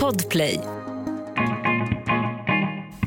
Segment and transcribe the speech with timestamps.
[0.00, 0.60] Podplay.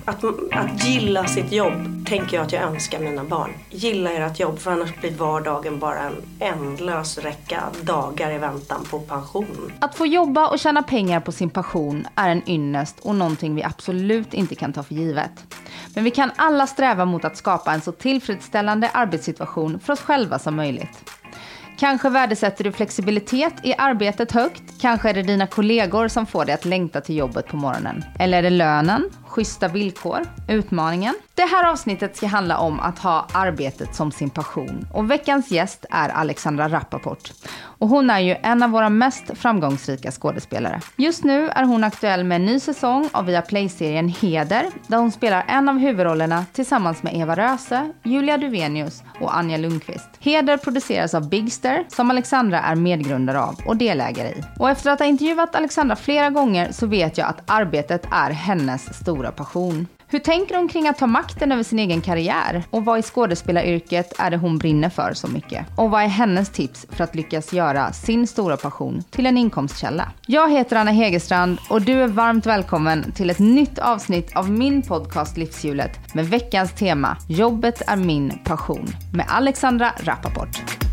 [0.06, 3.52] Att, att gilla sitt jobb tänker jag att jag önskar mina barn.
[3.70, 9.00] Gilla ert jobb för annars blir vardagen bara en ändlös räcka dagar i väntan på
[9.00, 9.72] pension.
[9.80, 13.64] Att få jobba och tjäna pengar på sin passion är en ynnest och någonting vi
[13.64, 15.56] absolut inte kan ta för givet.
[15.96, 20.40] Men vi kan alla sträva mot att skapa en så tillfredsställande arbetssituation för oss själva
[20.40, 21.12] som möjligt.
[21.80, 24.64] Kanske värdesätter du flexibilitet i arbetet högt.
[24.82, 28.04] Kanske är det dina kollegor som får dig att längta till jobbet på morgonen.
[28.20, 29.04] Eller är det lönen,
[29.38, 31.16] schyssta villkor, utmaningen?
[31.36, 34.88] Det här avsnittet ska handla om att ha arbetet som sin passion.
[34.94, 37.32] Och veckans gäst är Alexandra Rappaport.
[37.80, 40.82] Och hon är ju en av våra mest framgångsrika skådespelare.
[40.96, 45.46] Just nu är hon aktuell med en ny säsong av Viaplay-serien Heder, där hon spelar
[45.48, 50.10] en av huvudrollerna tillsammans med Eva Röse, Julia Duvenius och Anja Lundqvist.
[50.20, 54.44] Heder produceras av Bigster, som Alexandra är medgrundare av och delägare i.
[54.60, 59.00] Och efter att ha intervjuat Alexandra flera gånger så vet jag att arbetet är hennes
[59.00, 59.88] stora passion.
[60.10, 62.64] Hur tänker hon kring att ta makten över sin egen karriär?
[62.70, 65.66] Och vad i skådespelaryrket är det hon brinner för så mycket?
[65.76, 70.12] Och vad är hennes tips för att lyckas göra sin stora passion till en inkomstkälla?
[70.26, 74.82] Jag heter Anna Hegerstrand och du är varmt välkommen till ett nytt avsnitt av min
[74.82, 80.87] podcast Livshjulet med veckans tema Jobbet är min passion med Alexandra Rappaport.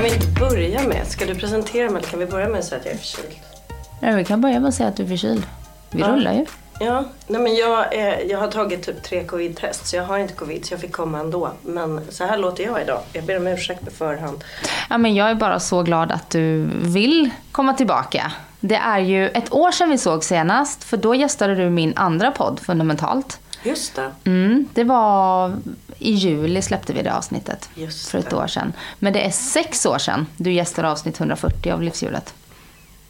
[0.00, 2.64] Kan vi inte börja med, ska du presentera mig eller kan vi börja med att
[2.64, 3.34] säga att jag är förkyld?
[4.00, 5.46] Nej, vi kan börja med att säga att du är förkyld.
[5.90, 6.08] Vi Ja.
[6.08, 6.46] rullar ju.
[6.80, 10.34] Ja, nej men jag, är, jag har tagit typ tre covid-test så jag har inte
[10.34, 11.50] covid så jag fick komma ändå.
[11.62, 13.00] Men så här låter jag idag.
[13.12, 14.44] Jag ber om ursäkt på förhand.
[14.90, 18.32] Ja, men jag är bara så glad att du vill komma tillbaka.
[18.60, 22.30] Det är ju ett år sedan vi såg senast, för då gästade du min andra
[22.30, 23.40] podd, Fundamentalt.
[23.62, 24.10] Just det.
[24.24, 25.56] Mm, det var
[25.98, 27.68] i juli släppte vi det avsnittet.
[27.74, 28.36] Just för ett det.
[28.36, 28.72] år sedan.
[28.98, 32.34] Men det är sex år sedan du gästade avsnitt 140 av Livshjulet.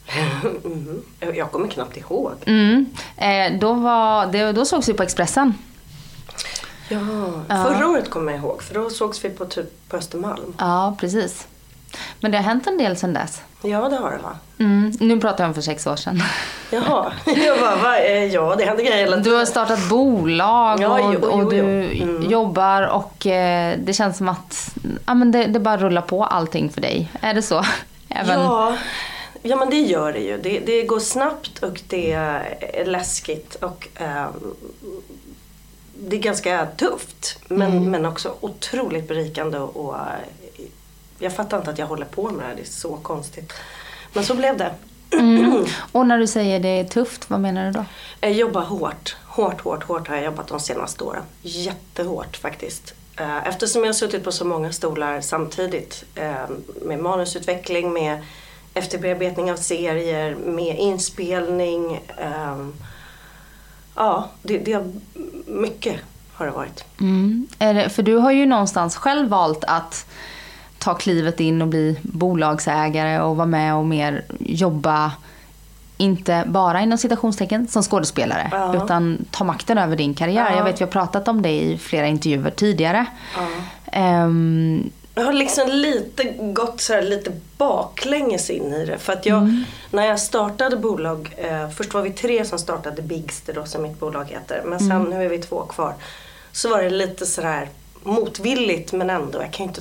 [0.64, 1.02] Mhm.
[1.34, 2.32] Jag kommer knappt ihåg.
[2.46, 2.86] Mm.
[3.16, 5.54] Eh, då, var, det, då sågs vi på Expressen.
[6.88, 6.98] Ja,
[7.48, 10.54] förra året kommer jag ihåg för då sågs vi på typ på Östermalm.
[10.58, 11.46] Ja, precis.
[12.20, 13.42] Men det har hänt en del sedan dess.
[13.62, 14.36] Ja, det har det va?
[14.58, 14.92] Mm.
[15.00, 16.22] Nu pratar jag om för sex år sedan.
[16.70, 17.98] Jaha, jag bara, va?
[17.98, 21.50] Eh, ja det händer grejer hela Du har startat bolag Ja, och, jo, jo, och
[21.50, 21.56] du
[21.92, 22.04] jo.
[22.04, 22.30] Mm.
[22.30, 24.74] jobbar och eh, det känns som att
[25.06, 27.12] ja, men det, det bara rullar på allting för dig.
[27.20, 27.64] Är det så?
[28.08, 28.40] Även...
[28.40, 28.76] Ja,
[29.42, 30.38] ja, men det gör det ju.
[30.38, 34.54] Det, det går snabbt och det är läskigt och ehm,
[35.94, 37.38] det är ganska tufft.
[37.48, 40.02] Men, men också otroligt berikande och, och eh,
[41.20, 42.54] jag fattar inte att jag håller på med det här.
[42.54, 43.52] Det är så konstigt.
[44.12, 44.74] Men så blev det.
[45.12, 45.64] Mm.
[45.92, 47.84] Och när du säger det är tufft, vad menar du då?
[48.20, 49.16] Jag jobbar hårt.
[49.26, 51.22] Hårt, hårt, hårt har jag jobbat de senaste åren.
[51.42, 52.94] Jättehårt faktiskt.
[53.16, 56.04] Eh, Eftersom jag har suttit på så många stolar samtidigt.
[56.14, 56.32] eh,
[56.82, 58.18] Med manusutveckling, med
[58.74, 61.94] efterbearbetning av serier, med inspelning.
[62.18, 62.66] eh,
[63.94, 64.92] Ja, det, det
[65.46, 65.96] mycket
[66.32, 66.84] har det varit.
[67.00, 67.48] Mm.
[67.90, 70.06] För du har ju någonstans själv valt att
[70.80, 75.12] ta klivet in och bli bolagsägare och vara med och mer jobba,
[75.96, 78.84] inte bara inom citationstecken som skådespelare, Ja.
[78.84, 80.50] utan ta makten över din karriär.
[80.50, 80.56] Ja.
[80.56, 83.06] Jag vet vi har pratat om det i flera intervjuer tidigare.
[83.36, 83.46] Ja.
[83.92, 88.98] Ehm, Jag har liksom lite gått så här lite baklänges in i det.
[88.98, 93.52] För att jag, när jag startade bolag, eh, först var vi tre som startade Bigster
[93.54, 94.62] då som mitt bolag heter.
[94.66, 95.94] Men sen nu är vi två kvar.
[96.52, 97.68] Så var det lite sådär
[98.02, 99.80] motvilligt men ändå, jag kan ju inte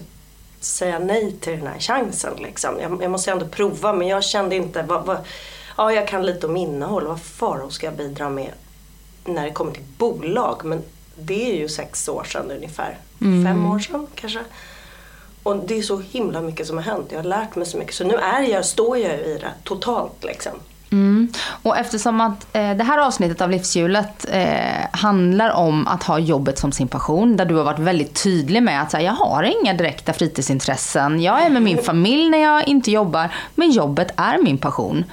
[0.59, 2.79] säga nej till den här chansen liksom.
[2.79, 5.17] Jag, jag måste ändå prova men jag kände inte, vad, vad,
[5.77, 8.51] ja jag kan lite om innehåll, vad faro ska jag bidra med
[9.25, 10.61] när det kommer till bolag?
[10.65, 10.83] Men
[11.15, 14.39] det är ju sex år sedan ungefär, fem år sedan kanske.
[15.43, 17.07] Och det är så himla mycket som har hänt.
[17.09, 17.95] Jag har lärt mig så mycket.
[17.95, 20.51] Så nu är jag, står jag i det totalt liksom.
[20.91, 21.31] Mm.
[21.63, 24.45] Och eftersom att eh, det här avsnittet av Livshjulet eh,
[24.91, 28.81] handlar om att ha jobbet som sin passion, där du har varit väldigt tydlig med
[28.81, 32.91] att här, jag har inga direkta fritidsintressen, jag är med min familj när jag inte
[32.91, 35.05] jobbar, men jobbet är min passion.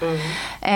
[0.61, 0.71] Eh,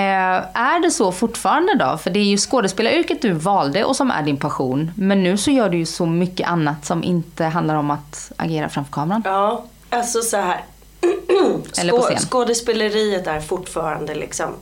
[0.55, 1.97] är det så fortfarande då?
[1.97, 5.51] För det är ju skådespelaryrket du valde och som är din passion, men nu så
[5.51, 9.23] gör du ju så mycket annat som inte handlar om att agera framför kameran.
[9.25, 10.61] Ja, alltså så här.
[11.81, 12.19] Eller på scen.
[12.19, 14.55] Skådespeleriet är fortfarande liksom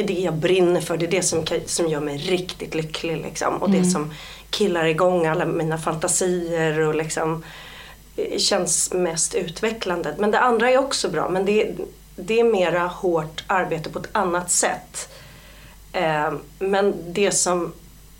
[0.00, 0.96] är det jag brinner för.
[0.96, 3.62] Det är det som, som gör mig riktigt lycklig liksom.
[3.62, 4.12] Och det som
[4.50, 7.44] killar igång alla mina fantasier och liksom
[8.16, 10.14] eh, känns mest utvecklande.
[10.18, 11.28] Men det andra är också bra.
[11.28, 11.76] Men det,
[12.16, 15.08] det är mera hårt arbete på ett annat sätt.
[15.92, 17.72] Eh, men det som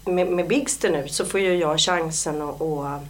[0.05, 3.03] med, med Bigster nu så får ju jag chansen att, att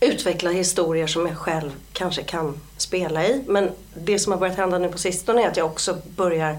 [0.00, 3.44] utveckla historier som jag själv kanske kan spela i.
[3.46, 6.56] Men det som har börjat hända nu på sistone är att jag också börjar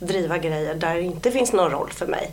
[0.00, 2.30] driva grejer där det inte finns någon roll för mig.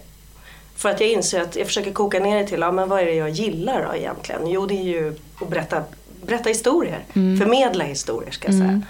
[0.75, 3.05] För att jag inser att jag försöker koka ner det till, ja men vad är
[3.05, 4.47] det jag gillar då egentligen?
[4.47, 5.83] Jo det är ju att berätta,
[6.25, 6.99] berätta historier.
[7.13, 8.81] Förmedla historier ska jag säga.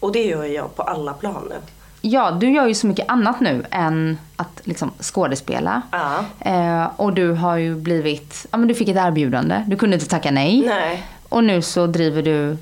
[0.00, 1.54] Och det gör jag på alla plan nu.
[2.00, 5.82] Ja, du gör ju så mycket annat nu än att liksom skådespela.
[5.90, 6.24] Ja.
[6.40, 10.08] Eh, och du har ju blivit, ja men du fick ett erbjudande, du kunde inte
[10.08, 10.62] tacka nej.
[10.66, 12.56] Nej, Och nu så driver du,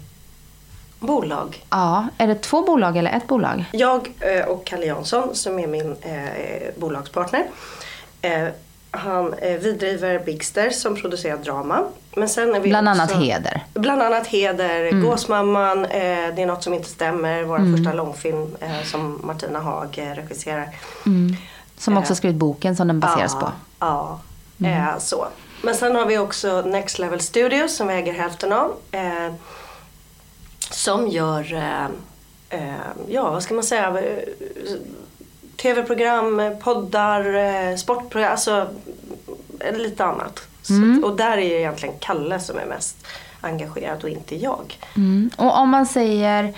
[1.06, 1.64] bolag.
[1.70, 3.64] ja, är det två bolag eller ett bolag?
[3.72, 6.22] Jag eh, och Kalle Jansson som är min eh,
[6.76, 7.44] bolagspartner.
[8.22, 8.48] Eh,
[8.90, 11.84] han, vi driver Bigster som producerar drama.
[12.16, 13.64] Men sen är vi Bland också, annat Heder.
[13.74, 15.90] Bland annat Heder, Gåsmamman, eh,
[16.34, 20.68] Det är något som inte stämmer, vår första långfilm som Martina Haag regisserar.
[21.78, 23.52] Som också skrivit boken som den baseras ja, på.
[23.78, 24.20] Ja,
[24.68, 25.26] eh, så.
[25.62, 28.74] Men sen har vi också Next Level Studios som vi äger hälften av.
[30.84, 31.84] Som gör, eh,
[32.60, 32.74] eh,
[33.08, 33.96] ja vad ska man säga,
[35.56, 38.68] tv-program, poddar, eh, sportprogram, alltså
[39.60, 40.40] eh, lite annat.
[40.62, 43.06] Så, att- och där är det egentligen Kalle som är mest
[43.40, 44.78] engagerad och inte jag.
[44.96, 45.30] Mm.
[45.36, 46.54] Och om man säger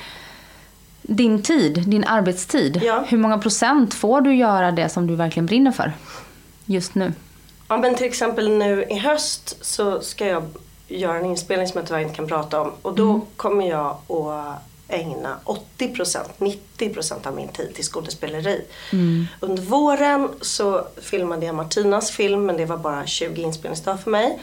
[1.02, 2.80] din tid, din arbetstid.
[2.84, 3.04] Ja.
[3.08, 5.92] Hur många procent får du göra det som du verkligen brinner för
[6.66, 7.12] just nu?
[7.68, 10.44] Ja men till exempel nu i höst så ska jag
[10.88, 12.72] göra en inspelning som jag tyvärr inte kan prata om.
[12.82, 15.38] Och då kommer jag att ägna
[15.78, 16.18] 80%,
[16.78, 18.64] 90% av min tid till skådespeleri.
[19.40, 24.38] Under våren så filmade jag Martinas film men det var bara 20 inspelningsdagar för mig.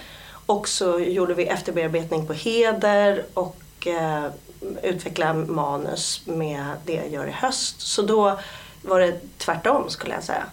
[0.45, 4.25] Och så gjorde vi efterbearbetning på Heder och eh,
[4.83, 7.81] utvecklade manus med det jag gör i höst.
[7.81, 8.39] Så då
[8.81, 10.43] var det tvärtom skulle jag säga.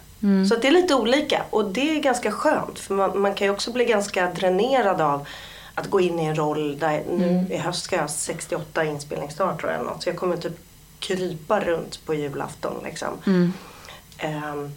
[0.49, 3.47] Så att det är lite olika och det är ganska skönt för man, man kan
[3.47, 5.27] ju också bli ganska dränerad av
[5.79, 9.57] att gå in i en roll där nu i höst ska jag ha 68 inspelningsdagar
[9.57, 10.03] tror jag något.
[10.03, 10.59] Så jag kommer typ
[10.99, 13.53] krypa runt på julafton liksom.
[14.17, 14.71] Ehm,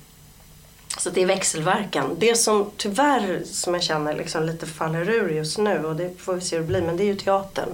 [0.99, 2.17] så det är växelverkan.
[2.19, 6.35] Det som tyvärr som jag känner liksom lite faller ur just nu och det får
[6.35, 7.69] vi se hur det blir men det är ju teatern.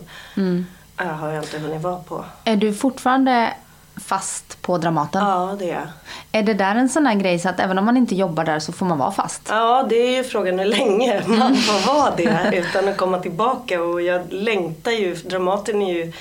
[1.00, 2.24] Äh, har jag inte hunnit vara på.
[2.44, 3.54] Är du fortfarande
[4.00, 5.22] fast på Dramaten?
[5.22, 5.90] Ja det är.
[6.32, 8.58] Är det där en sån här grej så att även om man inte jobbar där
[8.58, 9.42] så får man vara fast?
[9.48, 13.82] Ja, det är ju frågan hur länge man får vara det utan att komma tillbaka.
[13.82, 16.12] Och jag längtar ju, Dramaten är ju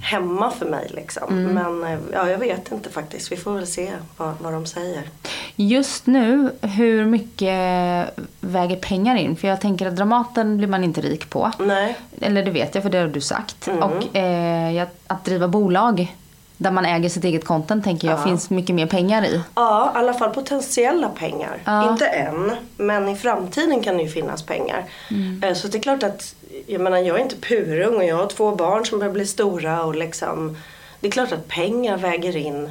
[0.00, 1.42] hemma för mig liksom.
[1.42, 3.32] Men eh, ja, jag vet inte faktiskt.
[3.32, 5.02] Vi får väl se vad, vad de säger.
[5.56, 7.54] Just nu, hur mycket
[8.40, 9.36] väger pengar in?
[9.36, 11.50] För jag tänker att Dramaten blir man inte rik på.
[11.58, 11.96] Nej.
[12.20, 13.68] Eller det vet jag, för det har du sagt.
[13.68, 16.16] Och eh, att driva bolag
[16.62, 19.40] där man äger sitt eget content tänker jag finns mycket mer pengar i.
[19.54, 21.58] Ja, i alla fall potentiella pengar.
[21.64, 21.90] Ja.
[21.92, 24.84] Inte än, men i framtiden kan det ju finnas pengar.
[25.42, 26.34] Eh, Så det är klart att,
[26.66, 29.84] jag menar jag är inte purung och jag har två barn som börjar bli stora
[29.84, 30.56] och liksom
[31.00, 32.64] Det är klart att pengar väger in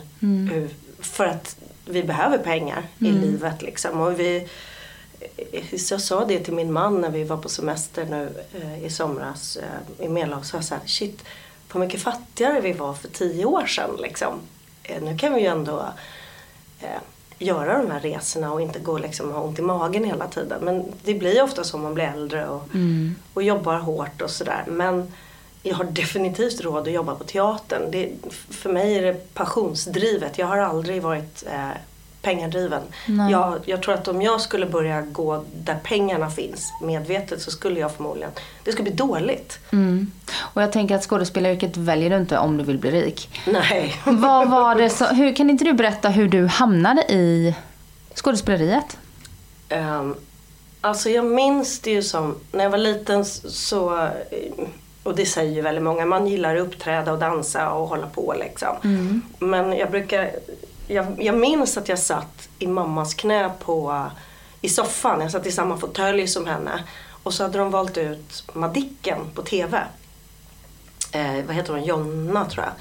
[0.53, 0.69] eh,
[0.99, 1.55] för att
[1.85, 4.01] vi behöver pengar i livet liksom.
[4.01, 4.47] Och vi,
[5.51, 8.29] eh, så jag sa det till min man när vi var på semester nu
[8.61, 10.41] eh, i somras eh, i Medelhav.
[10.41, 11.23] Så jag sa shit
[11.73, 14.39] vad mycket fattigare vi var för tio år sedan liksom.
[14.83, 15.85] Eh, nu kan vi ju ändå
[16.81, 17.01] eh,
[17.39, 20.63] göra de här resorna och inte gå liksom ha ont i magen hela tiden.
[20.63, 22.63] Men det blir ju ofta så om man blir äldre och,
[23.33, 24.63] och jobbar hårt och sådär.
[24.67, 25.11] Men
[25.63, 27.91] jag har definitivt råd att jobba på teatern.
[27.91, 28.11] Det,
[28.49, 30.37] för mig är det passionsdrivet.
[30.37, 31.69] Jag har aldrig varit eh,
[32.21, 32.81] pengadriven.
[33.31, 37.79] Jag, jag tror att om jag skulle börja gå där pengarna finns medvetet så skulle
[37.79, 38.31] jag förmodligen,
[38.63, 39.59] det skulle bli dåligt.
[39.71, 40.11] Mm.
[40.37, 43.39] Och jag tänker att skådespelaryrket väljer du inte om du vill bli rik.
[43.47, 43.95] Nej.
[44.05, 47.55] Vad var det så, hur, kan inte du berätta hur du hamnade i
[48.15, 48.97] skådespeleriet?
[49.69, 50.15] Um,
[50.81, 54.67] alltså jag minns det ju som, när jag var liten så, eh,
[55.03, 58.35] och det säger ju väldigt många, man gillar att uppträda och dansa och hålla på
[58.39, 58.75] liksom.
[59.39, 60.31] Men jag brukar,
[60.89, 64.05] jag, jag minns att jag satt i mammas knä på,
[64.61, 66.83] i soffan, jag satt i samma fåtölj som henne.
[67.23, 69.83] Och så hade de valt ut Madicken på TV.
[71.11, 72.73] Eh, vad heter hon, Jonna tror jag.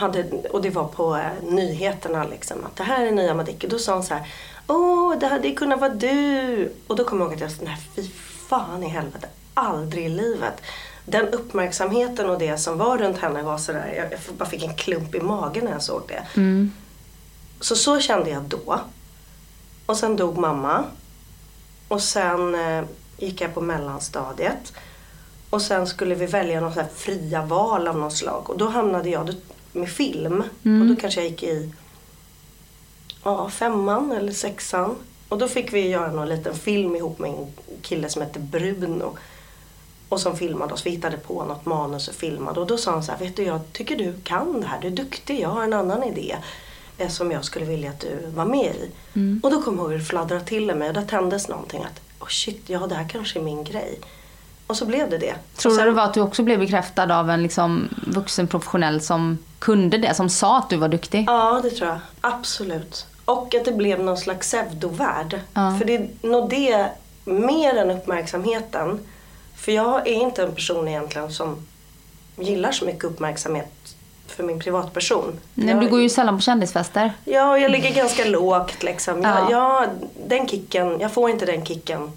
[0.00, 2.56] Hade, och det var på eh, nyheterna liksom.
[2.64, 3.70] Att det här är nya Madicken.
[3.70, 4.26] Då sa hon så här.
[4.66, 6.72] Åh, det hade kunnat vara du.
[6.86, 8.02] Och då kom jag ihåg att jag sa, nej fy
[8.48, 9.28] fan i helvete.
[9.54, 10.62] Aldrig i livet.
[11.04, 13.94] Den uppmärksamheten och det som var runt henne var sådär.
[13.96, 16.40] Jag, jag bara fick en klump i magen när jag såg det.
[17.62, 18.80] Så så kände jag då.
[19.86, 20.84] Och sen dog mamma.
[21.88, 22.84] Och sen eh,
[23.18, 24.72] gick jag på mellanstadiet.
[25.50, 28.50] Och sen skulle vi välja någon sån fria val av något slag.
[28.50, 29.34] Och då hamnade jag
[29.72, 30.42] med film.
[30.80, 31.72] Och då kanske jag gick i
[33.24, 34.96] ja, femman eller sexan.
[35.28, 37.52] Och då fick vi göra någon liten film ihop med en
[37.82, 39.16] kille som hette Bruno.
[40.08, 40.86] Och som filmade oss.
[40.86, 42.60] Vi hittade på något manus och filmade.
[42.60, 44.80] Och då sa han så här, vet du jag tycker du kan det här.
[44.80, 45.40] Du är duktig.
[45.40, 46.36] Jag har en annan idé.
[47.02, 48.90] Eh, som jag skulle vilja att du var med i.
[49.42, 50.88] Och då kom jag ihåg hur det fladdrade till i mig.
[50.88, 51.84] Och där tändes någonting.
[51.84, 53.98] Att oh shit, ja det här kanske är min grej.
[54.66, 55.34] Och så blev det det.
[55.56, 58.46] Tror och du sen- det var att du också blev bekräftad av en liksom vuxen
[58.46, 61.24] professionell som kunde det, som sa att du var duktig?
[61.26, 61.98] Ja, det tror jag.
[62.20, 63.06] Absolut.
[63.24, 65.40] Och att det blev någon slags pseudovärld.
[65.54, 65.76] Ja.
[65.78, 66.88] För det är nog det,
[67.24, 69.00] mer än uppmärksamheten.
[69.56, 71.56] För jag är inte en person egentligen som
[72.36, 73.96] gillar så mycket uppmärksamhet
[74.32, 75.40] för min privatperson.
[75.54, 77.12] Nej, jag, du går ju sällan på kändisfester.
[77.24, 79.22] Ja, jag ligger ganska lågt liksom.
[79.22, 79.50] Ja.
[79.50, 79.88] Jag, jag,
[80.26, 82.10] den kicken, jag får inte den kicken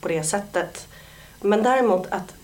[0.00, 0.88] på det sättet.
[1.40, 2.34] Men däremot att,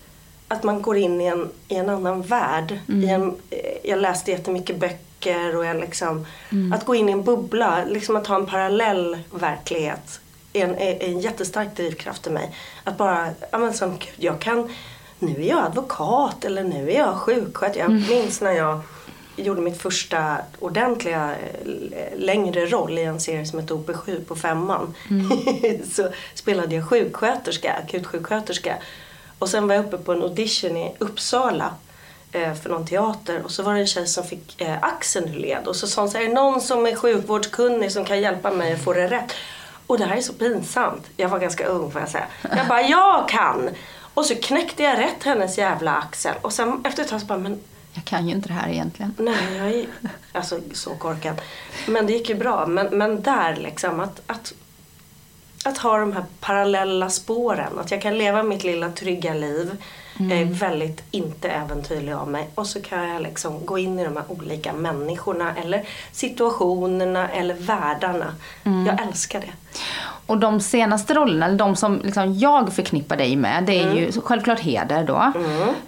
[0.47, 2.79] att man går in i en, i en annan värld.
[2.87, 6.25] I en, eh, jag läste jättemycket böcker och jag liksom,
[6.73, 10.19] att gå in i en bubbla, liksom att ha en parallell verklighet
[10.53, 12.55] är en, är, en jättestark drivkraft i mig.
[12.83, 14.69] Att bara, ja men som gud, jag kan,
[15.19, 17.81] nu är jag advokat eller nu är jag sjuksköterska.
[17.81, 18.79] Jag minns när jag
[19.43, 24.95] gjorde mitt första ordentliga eh, längre roll i en serie som hette OP7 på femman.
[25.91, 28.75] så spelade jag sjuksköterska, akutsjuksköterska.
[29.39, 31.73] Och sen var jag uppe på en audition i Uppsala
[32.31, 35.39] eh, för någon teater och så var det en tjej som fick eh, axeln ur
[35.39, 38.21] led och så sa hon så här, är det någon som är sjukvårdskunnig som kan
[38.21, 39.33] hjälpa mig att få det rätt?
[39.87, 41.09] Och det här är så pinsamt.
[41.17, 42.25] Jag var ganska ung får jag säga.
[42.57, 43.69] Jag bara, jag kan!
[44.13, 47.37] Och så knäckte jag rätt hennes jävla axel och sen efter ett tag så bara,
[47.37, 47.59] men
[47.93, 49.15] jag kan ju inte det här egentligen.
[49.17, 49.85] Nej, jag är
[50.31, 51.41] alltså så korkad.
[51.87, 52.65] Men det gick ju bra.
[52.67, 54.53] Men, men där liksom att, att,
[55.65, 57.79] att ha de här parallella spåren.
[57.79, 59.77] Att jag kan leva mitt lilla trygga liv.
[60.19, 62.47] Jag är väldigt inte äventyrlig av mig.
[62.55, 67.53] Och så kan jag liksom gå in i de här olika människorna eller situationerna eller
[67.53, 68.35] världarna.
[68.63, 69.79] Jag älskar det.
[70.25, 74.11] Och de senaste rollerna, eller de som liksom jag förknippar dig med, det är ju
[74.21, 75.33] självklart Heder då.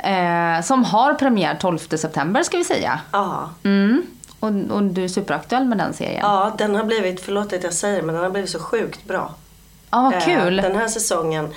[0.10, 3.00] Eh, som har premiär 12 september ska vi säga.
[3.12, 3.50] Ja.
[3.64, 4.04] Mm.
[4.40, 6.20] Och, och du är superaktuell med den serien.
[6.22, 9.34] ja, den har blivit, förlåt att jag säger men den har blivit så sjukt bra.
[9.90, 10.56] Ja, vad Eh, kul.
[10.58, 11.52] Den här säsongen, eh,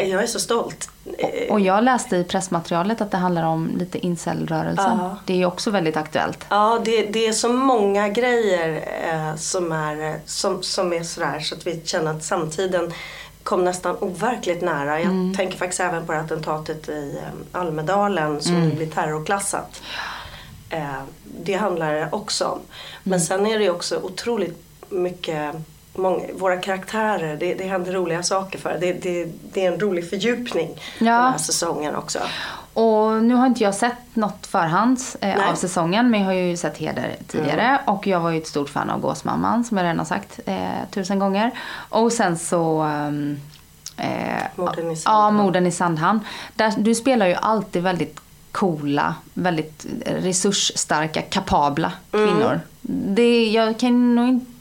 [0.00, 0.90] jag är så stolt.
[1.18, 4.98] Eh, Och jag läste i pressmaterialet att det handlar om lite incelrörelsen.
[4.98, 5.16] Ja.
[5.26, 6.46] Det är också väldigt aktuellt.
[6.48, 11.40] Ja, det, det är så många grejer eh, som, är, eh, som, som är sådär
[11.40, 12.92] så att vi känner att samtiden
[13.42, 15.00] kom nästan overkligt nära.
[15.00, 19.82] Jag tänker faktiskt även på det attentatet i eh, Almedalen som nu blir terrorklassat.
[20.70, 22.58] Eh, det handlar det också om.
[23.02, 25.54] Men sen är det också otroligt mycket
[25.94, 30.10] Många, våra karaktärer, det, det händer roliga saker för det, det, det är en rolig
[30.10, 30.68] fördjupning
[30.98, 31.04] Ja.
[31.12, 32.18] den här säsongen också.
[32.74, 36.56] Och nu har inte jag sett något förhands eh, av säsongen men jag har ju
[36.56, 39.98] sett Heder tidigare och jag var ju ett stort fan av Gåsmamman som jag redan
[39.98, 40.56] har sagt eh,
[40.90, 41.50] tusen gånger.
[41.88, 43.40] Och sen så ehm,
[43.96, 44.08] eh,
[44.56, 45.36] Morden i Ja, Sandhamn.
[45.36, 46.20] Morden i Sandhamn.
[46.54, 48.20] Där, du spelar ju alltid väldigt
[48.52, 52.26] coola, väldigt resursstarka, kapabla Mm.
[52.28, 52.60] kvinnor.
[53.14, 54.51] Det, jag kan nog inte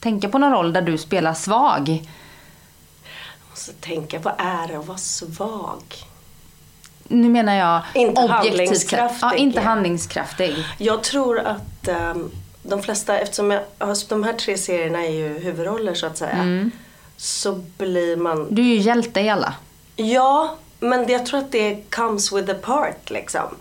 [0.00, 1.88] tänka på någon roll där du spelar svag.
[1.88, 5.82] Jag måste tänka, vad är det att vara svag?
[7.08, 9.18] Nu menar jag Inte handlingskraftig.
[9.22, 10.56] Ja, inte handlingskraftig.
[10.78, 12.30] Jag tror att ehm,
[12.62, 16.32] de flesta, eftersom jag, alltså, de här tre serierna är ju huvudroller så att säga.
[16.32, 16.70] Mm.
[17.16, 19.54] Så blir man, Du är ju hjälte i alla.
[19.96, 23.56] ja men jag tror att det comes with the part liksom.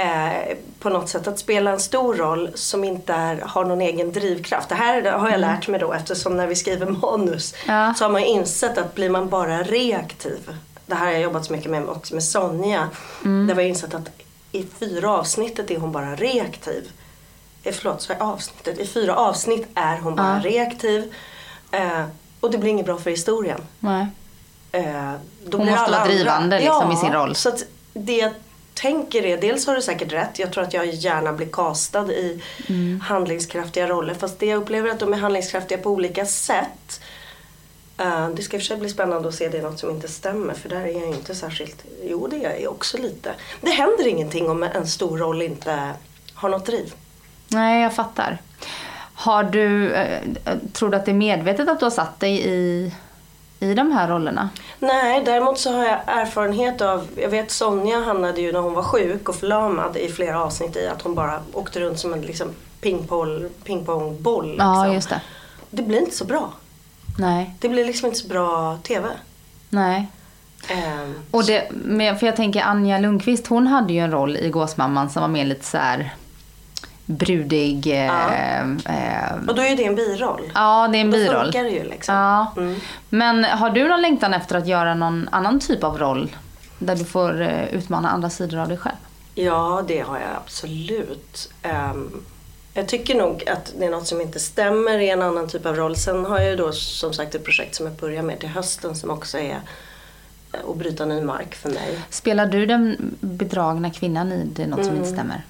[0.00, 4.12] Eh, på något sätt att spela en stor roll som inte är, har någon egen
[4.12, 4.68] drivkraft.
[4.68, 7.94] Det här har jag lärt mig då eftersom när vi skriver manus Ja.
[7.98, 10.38] så har man insett att blir man bara reaktiv.
[10.86, 12.88] Det här har jag jobbat så mycket med också med Sonja.
[13.22, 14.08] Där vi har insett att
[14.52, 16.90] i fyra avsnittet är hon bara reaktiv.
[17.62, 18.78] Eh, förlåt, så avsnittet.
[18.78, 20.50] I fyra avsnitt är hon bara Ja.
[20.50, 21.14] reaktiv.
[21.70, 22.04] Eh,
[22.40, 23.60] och det blir inget bra för historien.
[23.78, 24.06] Nej.
[24.72, 24.84] Eh,
[25.52, 27.34] Hon måste vara drivande, liksom, i sin roll.
[27.34, 27.52] Så
[27.92, 28.32] det jag
[28.80, 32.42] tänker är, dels har du säkert rätt, jag tror att jag gärna blir castad i
[32.68, 33.00] Mm.
[33.00, 34.14] handlingskraftiga roller.
[34.14, 37.00] Fast det jag upplever är att de är handlingskraftiga på olika sätt.
[37.98, 39.90] Eh, det ska i och för sig bli spännande att se det är något som
[39.90, 43.30] inte stämmer för där är jag inte särskilt, jo det är jag också lite.
[43.60, 45.90] Det händer ingenting om en stor roll inte
[46.34, 46.94] har något driv.
[47.48, 48.38] Nej, jag fattar.
[49.14, 50.18] Har du, eh,
[50.72, 52.92] tror du att det är medvetet att du har satt dig i,
[53.60, 54.48] i de här rollerna?
[54.78, 58.82] Nej, däremot så har jag erfarenhet av, jag vet Sonja hamnade ju när hon var
[58.82, 62.48] sjuk och förlamad i flera avsnitt i att hon bara åkte runt som en liksom
[62.80, 64.46] pingpong, pingpongboll.
[64.50, 64.66] Liksom.
[64.68, 65.20] Ja, just det.
[65.70, 66.52] Det blir inte så bra.
[67.18, 69.08] Nej, Det blir liksom inte så bra TV.
[69.68, 70.08] nej.
[70.68, 71.68] Ehm, Och det,
[72.18, 75.44] för jag tänker Anja Lundqvist, hon hade ju en roll i Gåsmamman som var mer
[75.44, 76.14] lite så här
[77.10, 77.86] brudig.
[77.86, 78.30] eh, Ja.
[78.92, 80.50] eh, och då är det en biroll.
[80.54, 81.42] ja, det är en Då biroll.
[81.44, 82.14] funkar det ju liksom.
[82.14, 82.52] Ja.
[82.56, 82.80] Mm.
[83.08, 86.36] Men har du någon längtan efter att göra någon annan typ av roll?
[86.82, 88.94] där du får eh, utmana andra sidor av dig själv?
[89.34, 91.52] Ja, det har jag absolut.
[91.92, 92.22] Um,
[92.74, 95.76] jag tycker nog att det är något som inte stämmer i en annan typ av
[95.76, 95.96] roll.
[95.96, 98.94] Sen har jag ju då som sagt ett projekt som jag börjar med till hösten
[98.96, 99.60] som också är
[100.52, 101.98] eh, att bryta ny mark för mig.
[102.10, 105.42] Spelar du den bedragna kvinnan i Det är något som inte stämmer?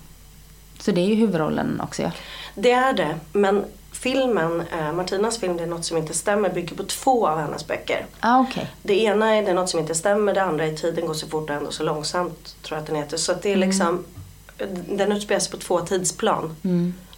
[0.80, 2.10] Så det är ju huvudrollen också ja.
[2.54, 6.76] Det är det, men filmen, eh, Martinas film Det är något som inte stämmer bygger
[6.76, 8.06] på två av hennes böcker.
[8.20, 8.64] Ah, okay.
[8.82, 11.26] Det ena är Det är något som inte stämmer, det andra är Tiden går så
[11.26, 13.16] fort och ändå så långsamt tror jag att den heter.
[13.16, 14.04] Så det är liksom,
[14.88, 16.56] den utspelar sig på två tidsplan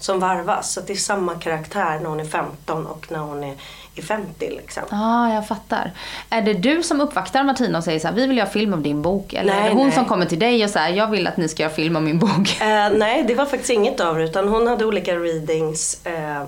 [0.05, 0.73] som varvas.
[0.73, 3.55] Så det är samma karaktär när hon är 15 och när hon är,
[3.95, 4.83] är 50 liksom.
[4.91, 5.93] Ja, ah, jag fattar.
[6.31, 8.83] Är det du som uppvaktar Martina och säger så här, vi vill göra film om
[8.83, 9.33] din bok?
[9.33, 9.97] Eller Nej, är det hon nej.
[9.97, 12.19] som kommer till dig och säger, jag vill att ni ska göra film om min
[12.19, 12.61] bok?
[12.61, 16.47] Eh, nej, det var faktiskt inget av det utan hon hade olika readings eh, eh,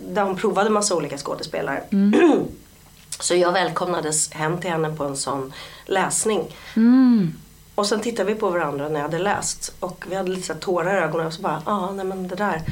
[0.00, 1.82] där hon provade massa olika skådespelare.
[3.20, 5.52] Så jag välkomnades hem till henne på en sån
[5.86, 6.56] läsning.
[7.74, 10.54] Och sen tittade vi på varandra när jag hade läst och vi hade lite så
[10.54, 12.54] tårar i ögonen och så bara, ja ah, nej men det där.
[12.54, 12.62] Är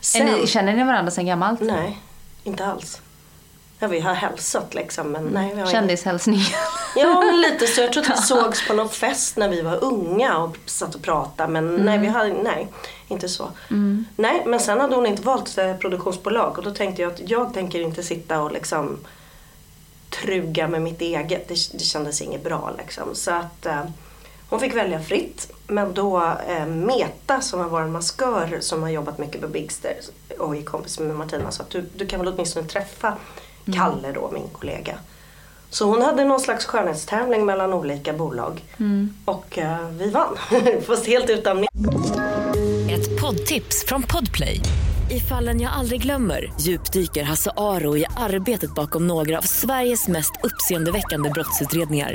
[0.00, 1.60] Sen, ni, känner ni varandra sedan gammalt?
[1.60, 1.98] nej,
[2.44, 3.00] inte alls.
[3.78, 5.54] Ja, vi har hälsat liksom men nej.
[5.54, 6.40] Vi har Kändishälsning?
[6.96, 7.80] Ja, men lite så.
[7.80, 11.02] Jag tror att vi sågs på någon fest när vi var unga och satt och
[11.02, 11.52] pratade.
[11.52, 12.68] Men nej, vi hade, nej,
[13.08, 13.50] inte så.
[14.16, 17.54] Nej, men sen hade hon inte valt eh, produktionsbolag och då tänkte jag att jag
[17.54, 18.98] tänker inte sitta och liksom
[20.10, 21.48] truga med mitt eget.
[21.48, 23.14] Det, det kändes inget bra liksom.
[23.14, 23.84] Så att eh,
[24.48, 25.52] hon fick välja fritt.
[25.66, 29.96] Men då eh, Meta som var vår maskör som har jobbat mycket på Bigster
[30.38, 33.16] och är kompis med Martina sa att du, du kan väl åtminstone träffa
[33.74, 34.98] Kalle då, min kollega.
[35.70, 38.64] Så hon hade någon slags skönhetstävling mellan olika bolag.
[39.24, 40.36] Och eh, vi vann.
[40.86, 41.64] Fast helt utan
[42.90, 44.60] Ett poddtips från Podplay.
[45.10, 50.32] I fallen jag aldrig glömmer djupdyker Hasse Aro i arbetet bakom några av Sveriges mest
[50.42, 52.14] uppseendeväckande brottsutredningar.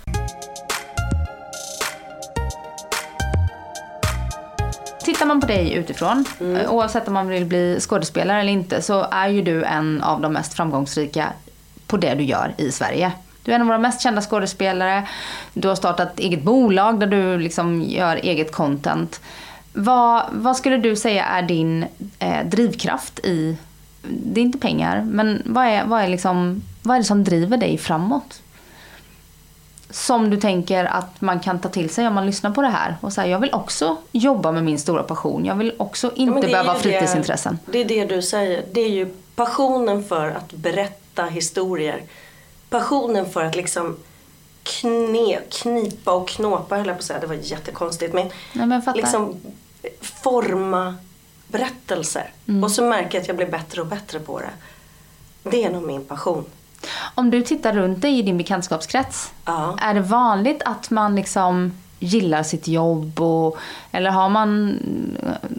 [5.11, 9.07] Tittar man på dig utifrån, eh, oavsett om man vill bli skådespelare eller inte, så
[9.11, 11.27] är ju du en av de mest framgångsrika
[11.87, 13.11] på det du gör i Sverige.
[13.43, 15.07] Du är en av våra mest kända skådespelare.
[15.53, 19.21] Du har startat eget bolag där du liksom gör eget content.
[19.73, 21.85] Vad, vad skulle du säga är din
[22.19, 23.57] eh, drivkraft i,
[24.01, 27.57] det är inte pengar, men vad är, vad, är liksom, vad är det som driver
[27.57, 28.41] dig framåt?
[29.91, 32.97] Som du tänker att man kan ta till sig om man lyssnar på det här
[33.01, 35.45] och säga jag vill också jobba med min stora passion.
[35.45, 37.59] Jag vill också Ja, inte men är behöva fritidsintressen.
[37.65, 38.65] Det, det är det du säger.
[38.71, 42.01] Det är ju passionen för att berätta historier.
[42.69, 43.97] Passionen för att liksom
[44.63, 47.19] kne, knipa och knåpa höll jag på att säga.
[47.19, 48.13] Det var jättekonstigt.
[48.13, 48.97] Men, men jag fattar.
[48.97, 49.35] liksom
[50.01, 50.95] forma
[51.47, 52.31] berättelser.
[52.47, 52.63] Mm.
[52.63, 54.49] Och så märker jag att jag blir bättre och bättre på det.
[55.49, 56.45] Det är nog min passion.
[57.15, 59.31] Om du tittar runt dig i din bekantskapskrets.
[59.45, 59.77] Ja.
[59.81, 63.21] Är det vanligt att man liksom gillar sitt jobb?
[63.21, 63.57] Och,
[63.91, 64.77] eller har man
[65.23, 65.49] eh,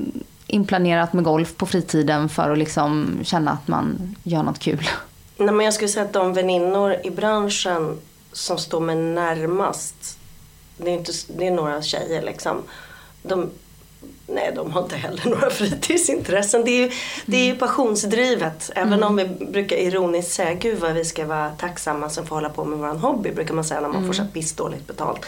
[0.47, 4.89] inplanerat med golf på fritiden för att liksom känna att man gör något kul?
[5.37, 7.99] Nej, men jag skulle säga att de väninnor i branschen
[8.33, 10.19] som står mig närmast,
[10.77, 12.63] det är, inte, det är några tjejer liksom.
[13.23, 13.51] De,
[14.27, 16.65] nej, de har inte heller några fritidsintressen.
[16.65, 16.91] Det är ju,
[17.27, 18.71] det är ju passionsdrivet.
[18.75, 22.49] Även om vi brukar ironiskt säga, gud vad vi ska vara tacksamma som får hålla
[22.49, 25.27] på med våran hobby, brukar man säga när man får så pissdåligt betalt.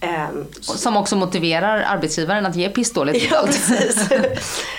[0.00, 3.68] Ehm, Som också motiverar arbetsgivaren att ge pissdåligt Ja, betalt.
[3.68, 4.08] precis.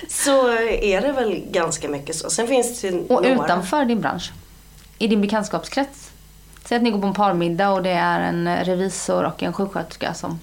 [0.24, 0.50] så
[0.82, 2.30] är det väl ganska mycket så.
[2.30, 3.46] Sen finns det Och några.
[3.46, 4.32] utanför din bransch?
[5.00, 6.10] I din bekantskapskrets?
[6.66, 10.14] Säg att ni går på en parmiddag och det är en revisor och en sjuksköterska
[10.14, 10.40] som...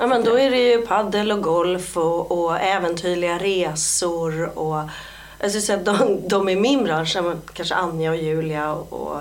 [0.00, 4.82] Ja men då är det ju paddel och golf och, och äventyrliga resor och
[5.40, 7.16] jag skulle säga att de, de i min bransch,
[7.52, 9.20] kanske Anja och Julia och, och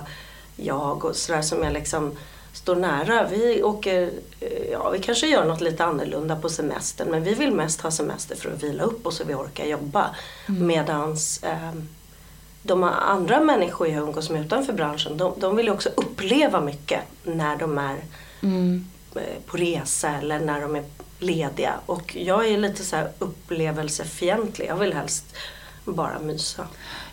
[0.55, 2.17] jag och sådär som jag liksom
[2.53, 3.27] står nära.
[3.27, 7.51] Vi åker, eh, ja vi kanske gör något lite annorlunda på semestern men vi vill
[7.51, 10.15] mest ha semester för att vila upp oss så vi orkar jobba.
[10.47, 11.73] Medans eh,
[12.63, 17.01] de andra människor jag umgås med utanför branschen de, de vill ju också uppleva mycket
[17.23, 18.81] när de är eh,
[19.45, 20.83] på resa eller när de är
[21.19, 21.73] lediga.
[21.85, 24.67] Och jag är lite så här upplevelsefientlig.
[24.67, 25.35] Jag vill helst
[25.85, 26.63] bara mysa.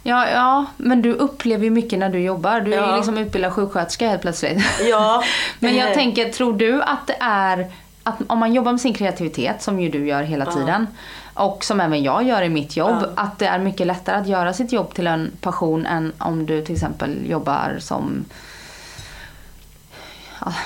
[0.02, 2.60] Ja, ja, men du upplever ju mycket när du jobbar.
[2.60, 2.96] Du är ju Ja.
[2.96, 4.64] liksom utbildad sjuksköterska helt plötsligt.
[4.88, 5.22] Ja,
[5.58, 7.70] men jag eh, tänker, tror du att det är
[8.02, 10.86] att om man jobbar med sin kreativitet, som ju du gör hela tiden,
[11.34, 14.52] och som även jag gör i mitt jobb, att det är mycket lättare att göra
[14.52, 18.36] sitt jobb till en passion än om du till exempel jobbar som ja,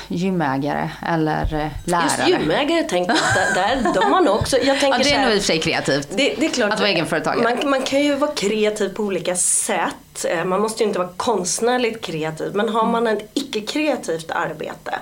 [0.08, 2.04] gymägare eller eh, lärare.
[2.28, 5.32] Just gymägare tänkte jag, där, de har nog också, jag tänker ja, det är nog
[5.34, 6.08] i och för sig kreativt.
[6.10, 7.42] Det, det är klart Att vara egenföretagare.
[7.62, 10.24] Man, man kan ju vara kreativ på olika sätt.
[10.28, 12.54] Eh, Man måste ju inte vara konstnärligt kreativ.
[12.54, 14.98] Men har man ett icke-kreativt arbete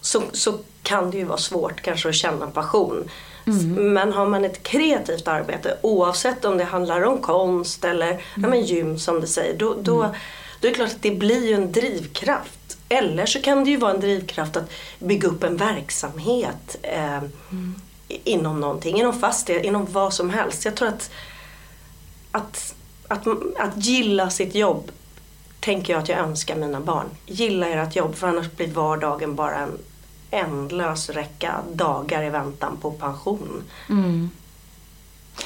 [0.00, 3.10] så, så kan det ju vara svårt kanske att känna passion.
[3.46, 8.48] S- Men har man ett kreativt arbete oavsett om det handlar om konst eller ja,
[8.48, 9.58] men gym som du säger.
[9.58, 10.14] Då, då,
[10.60, 12.59] då är det klart att det blir ju en drivkraft.
[12.92, 17.22] Eller så kan det ju vara en drivkraft att bygga upp en verksamhet eh,
[18.08, 20.64] i- inom någonting, inom fastighet, inom vad som helst.
[20.64, 21.10] Jag tror att,
[22.32, 22.74] att,
[23.08, 23.26] att,
[23.58, 24.90] att gilla sitt jobb
[25.60, 27.06] tänker jag att jag önskar mina barn.
[27.26, 29.78] Gilla ert jobb för annars blir vardagen bara en
[30.30, 33.62] ändlös räcka dagar i väntan på pension.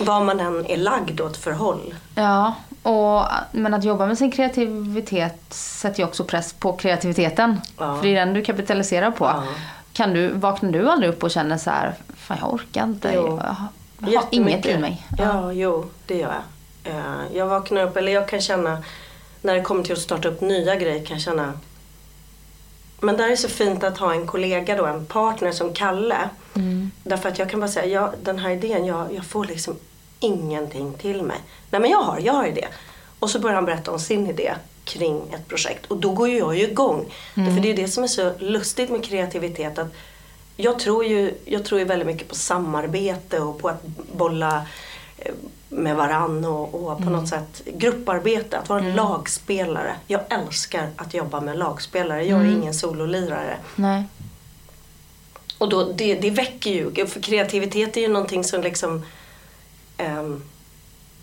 [0.01, 1.95] Vad man än är lagd åt för håll.
[2.15, 2.55] Ja,
[2.85, 7.61] och, men att jobba med sin kreativitet sätter ju också press på kreativiteten.
[7.79, 7.97] Ja.
[7.97, 9.25] För det är den du kapitaliserar på.
[9.25, 9.43] Ja.
[9.93, 13.41] Kan du, vaknar du aldrig upp och känner så här, fan jag orkar inte, Jo.
[13.99, 15.07] jag har, inget i mig.
[15.19, 16.35] Ja, jo, det gör
[16.85, 16.95] jag.
[16.95, 18.83] Eh, Jag vaknar upp, eller jag kan känna,
[19.43, 21.53] när det kommer till att starta upp nya grejer kan jag känna
[23.01, 26.29] men där är det så fint att ha en kollega då, en partner som Kalle.
[27.03, 29.77] Därför att jag kan bara säga, ja, den här idén, jag, jag får liksom
[30.25, 31.37] ingenting till mig.
[31.71, 32.67] Nej men jag har, jag har idé.
[33.19, 35.87] Och så börjar han berätta om sin idé kring ett projekt.
[35.87, 37.13] Och då går ju jag ju igång.
[37.35, 39.79] Därför det är det som är så lustigt med kreativitet.
[39.79, 39.95] att
[40.57, 43.83] jag tror ju, jag tror ju väldigt mycket på samarbete och på att
[44.13, 44.67] bolla
[45.19, 45.35] eh,
[45.69, 49.95] med varann och, och på något sätt grupparbete, att vara en lagspelare.
[50.07, 52.25] Jag älskar att jobba med lagspelare.
[52.25, 53.57] Jag är ingen sololirare.
[53.75, 54.05] Nej.
[55.59, 59.05] Och då, det, det väcker ju, för kreativitet är ju någonting som liksom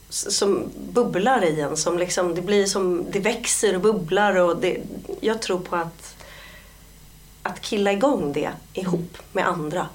[0.09, 4.57] s- som bubblar i en, som liksom, det blir som, det växer och bubblar och
[4.57, 4.77] det,
[5.21, 6.15] jag tror på att
[7.43, 9.87] att killa igång det ihop med andra.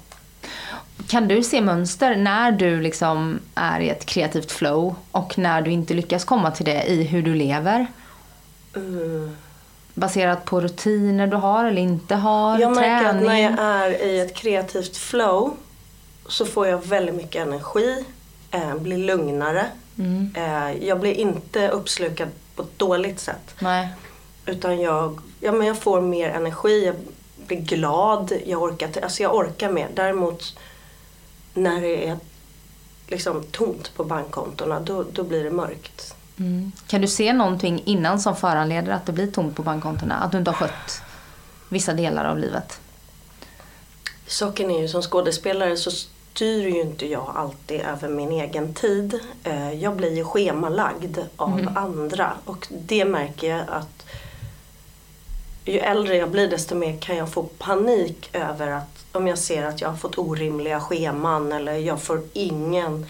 [1.07, 5.71] Kan du se mönster när du liksom är i ett kreativt flow och när du
[5.71, 7.87] inte lyckas komma till det i hur du lever?
[8.75, 9.35] Mm.
[9.93, 13.17] Baserat på rutiner du har eller inte har, Jag märker träning?
[13.25, 15.53] att när jag är i ett kreativt flow
[16.27, 18.05] så får jag väldigt mycket energi,
[18.51, 19.65] eh, blir lugnare.
[19.97, 20.33] Mm.
[20.35, 23.55] Eh, jag blir inte uppslukad på ett dåligt sätt.
[23.59, 23.89] Nej.
[24.45, 26.95] Utan jag, ja, men jag får mer energi, jag
[27.47, 29.87] blir glad, jag orkar, alltså jag orkar mer.
[29.93, 30.59] Däremot
[31.53, 32.17] när det är
[33.07, 36.15] liksom tomt på bankkontona då, då blir det mörkt.
[36.39, 36.71] Mm.
[36.87, 40.15] Kan du se någonting innan som föranleder att det blir tomt på bankkontona?
[40.15, 41.01] Att du inte har skött
[41.69, 42.79] vissa delar av livet?
[44.27, 45.91] Saken är ju som skådespelare så
[46.37, 49.19] styr ju inte jag alltid över min egen tid.
[49.43, 54.05] Eh, Jag blir ju schemalagd av andra och det märker jag att
[55.65, 59.63] ju äldre jag blir desto mer kan jag få panik över att om jag ser
[59.63, 63.05] att jag har fått orimliga scheman eller jag får ingen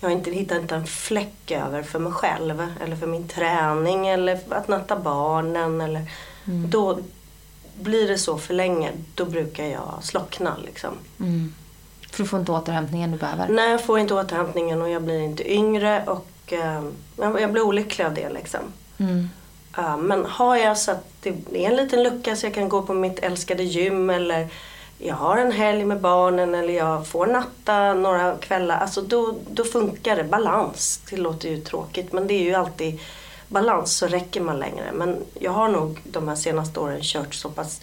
[0.00, 4.08] jag har inte hittat inte en fläck över för mig själv eller för min träning
[4.08, 6.06] eller att natta barnen eller
[6.44, 6.98] då
[7.80, 10.92] blir det så för länge då brukar jag slockna liksom.
[12.12, 13.48] För du får inte återhämtningen du behöver.
[13.48, 16.82] Nej, jag får inte återhämtningen och jag blir inte yngre och eh,
[17.16, 18.60] jag blir olycklig av det liksom.
[18.98, 19.28] Mm.
[19.98, 22.94] Men har jag så att det är en liten lucka så jag kan gå på
[22.94, 24.48] mitt älskade gym eller
[24.98, 28.78] jag har en helg med barnen eller jag får natta några kvällar.
[28.78, 30.24] Alltså då, då funkar det.
[30.24, 31.00] Balans.
[31.10, 33.00] Det låter ju tråkigt men det är ju alltid
[33.48, 34.92] balans så räcker man längre.
[34.92, 37.80] Men jag har nog de här senaste åren kört så pass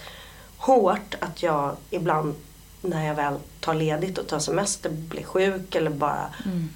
[0.57, 2.35] hårt att jag ibland
[2.81, 6.29] när jag väl tar ledigt och tar semester blir sjuk eller bara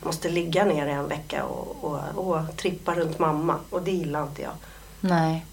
[0.03, 3.55] måste ligga ner i en vecka och, och, och trippa runt mamma.
[3.69, 4.53] Och det gillar inte jag.
[4.99, 5.45] Nej.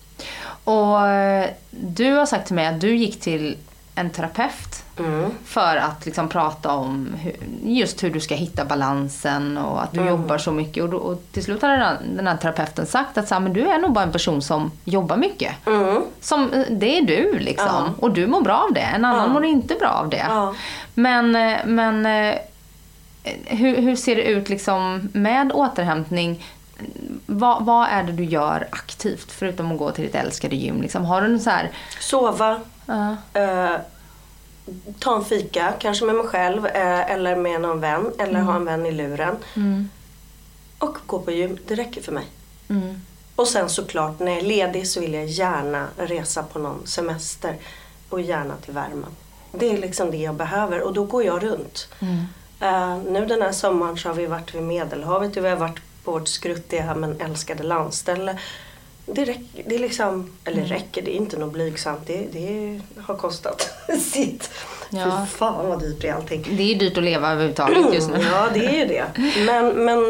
[0.64, 3.56] Och eh, du har sagt till mig att du gick till
[3.94, 5.30] en terapeut Mm.
[5.44, 10.04] för att liksom prata om hur, just hur du ska hitta balansen och att du
[10.04, 10.84] jobbar så mycket.
[10.84, 13.68] Och, och till slut hade den, den här terapeuten sagt att så här, men du
[13.68, 15.66] är nog bara en person som jobbar mycket.
[15.66, 16.02] Mm.
[16.20, 17.94] Som, eh, det är du liksom.
[17.98, 18.80] Och du mår bra av det.
[18.80, 20.26] En annan mår inte bra av det.
[20.94, 22.34] Men, eh, men eh,
[23.44, 26.44] hur, hur ser det ut liksom med återhämtning?
[27.26, 30.82] Vad, vad är det du gör aktivt förutom att gå till ditt älskade gym?
[30.82, 31.70] Liksom, har du en så här...
[32.00, 32.60] Sova.
[32.86, 33.16] Ja.
[33.32, 33.76] Eh,
[34.98, 38.12] ta en fika, kanske med mig själv eh, eller med någon vän.
[38.18, 39.36] Eller ha en vän i luren.
[40.78, 41.58] Och gå på gym.
[41.66, 42.26] Det räcker för mig.
[42.68, 43.00] Mm.
[43.36, 47.56] Och sen såklart när jag är ledig så vill jag gärna resa på någon semester.
[48.08, 49.10] Och gärna till värmen.
[49.52, 51.88] Det är liksom det jag behöver och då går jag runt.
[52.60, 55.80] Eh, nu den här sommaren så har vi varit vid Medelhavet och vi har varit
[56.04, 58.38] på vårt skruttiga men älskade landställe.
[59.14, 60.68] Det räcker, det är liksom, eller Mm.
[60.68, 62.00] räcker, det är inte något blygsamt.
[62.06, 63.70] Det, det har kostat
[64.00, 64.50] sitt.
[64.90, 65.26] Ja.
[65.30, 66.46] Fy fan vad dyrt det är allting.
[66.56, 68.26] Det är dyrt att leva överhuvudtaget just nu.
[68.32, 69.04] Ja, det är ju det.
[69.46, 70.00] Men, men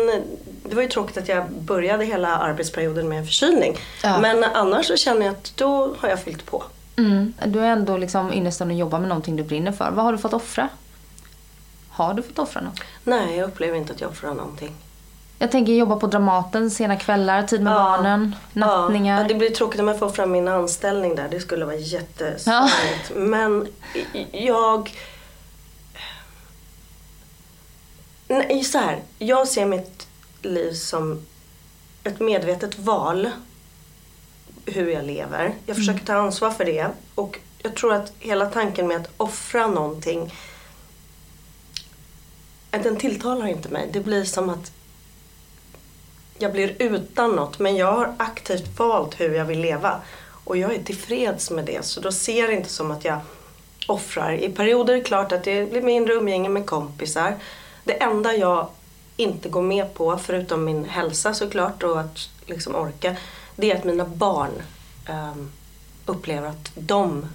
[0.69, 3.77] det var ju tråkigt att jag började hela arbetsperioden med en förkylning.
[4.03, 4.21] Ja.
[4.21, 6.63] Men annars så känner jag att då har jag fyllt på.
[6.97, 7.33] Mm.
[7.47, 9.91] Du är ändå liksom innerstående och jobbar med någonting du brinner för.
[9.91, 10.69] Vad har du fått offra?
[11.89, 12.81] Har du fått offra något?
[13.05, 14.73] Nej, jag upplever inte att jag offrar någonting.
[15.43, 17.77] Jag tänker jobba på Dramaten, sena kvällar, tid med Ja.
[17.77, 19.23] barnen, nattningar.
[19.23, 21.29] Ja, det blir tråkigt om jag får fram min anställning där.
[21.29, 22.71] Det skulle vara jättesvårt.
[23.17, 23.69] Men
[24.33, 24.91] jag...
[28.29, 29.03] Nej, så här.
[29.19, 30.07] Jag ser mitt
[30.43, 31.27] liv som
[32.05, 33.31] ett medvetet val.
[34.67, 35.55] Hur jag lever.
[35.67, 36.89] Jag försöker ta ansvar för det.
[37.15, 40.35] Och jag tror att hela tanken med att offra någonting
[42.71, 43.89] att den tilltalar inte mig.
[43.93, 44.73] Det blir som att
[46.43, 50.01] jag blir utan något men jag har aktivt valt hur jag vill leva.
[50.45, 53.21] Och jag är tillfreds med det så då ser det inte som att jag
[53.87, 54.33] offrar.
[54.33, 57.37] I perioder är det klart att det blir mindre umgänge med kompisar.
[57.85, 58.69] Det enda jag
[59.17, 63.17] inte går med på, förutom min hälsa såklart och att liksom orka,
[63.57, 64.63] det är att mina barn
[65.07, 65.51] ehm,
[66.07, 67.27] upplever att de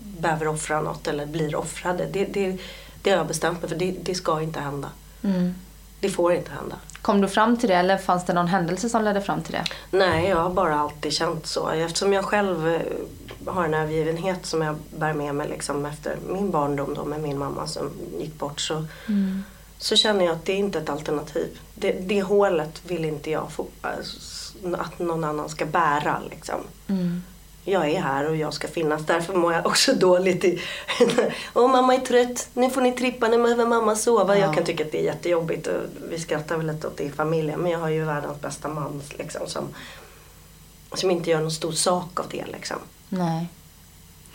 [0.00, 2.06] behöver offra något eller blir offrade.
[2.12, 2.58] Det, det,
[3.02, 4.90] det har jag bestämt mig för, det, det ska inte hända.
[5.22, 5.54] Mm.
[6.00, 6.76] Det får inte hända.
[7.02, 9.64] Kom du fram till det eller fanns det någon händelse som ledde fram till det?
[9.90, 11.68] Nej, jag har bara alltid känt så.
[11.68, 12.80] Eftersom jag själv eh,
[13.46, 17.38] har en övergivenhet som jag bär med mig liksom efter min barndom då med min
[17.38, 18.84] mamma som gick bort så,
[19.78, 21.58] så känner jag att det är inte ett alternativ.
[21.74, 26.60] Det, det hålet vill inte jag få, eh, att någon annan ska bära liksom.
[27.64, 29.06] Jag är här och jag ska finnas.
[29.06, 30.62] Därför mår jag också dåligt i...
[31.54, 32.48] Mamma är trött.
[32.54, 33.28] Nu får ni trippa.
[33.28, 34.38] Nu behöver mamma sova.
[34.38, 35.66] Jag kan tycka att det är jättejobbigt.
[35.66, 37.60] Och vi skrattar väl lite åt det i familjen.
[37.60, 39.68] Men jag har ju världens bästa man liksom, som,
[40.94, 42.44] som inte gör någon stor sak av det.
[42.52, 42.76] Liksom.
[43.08, 43.48] Nej.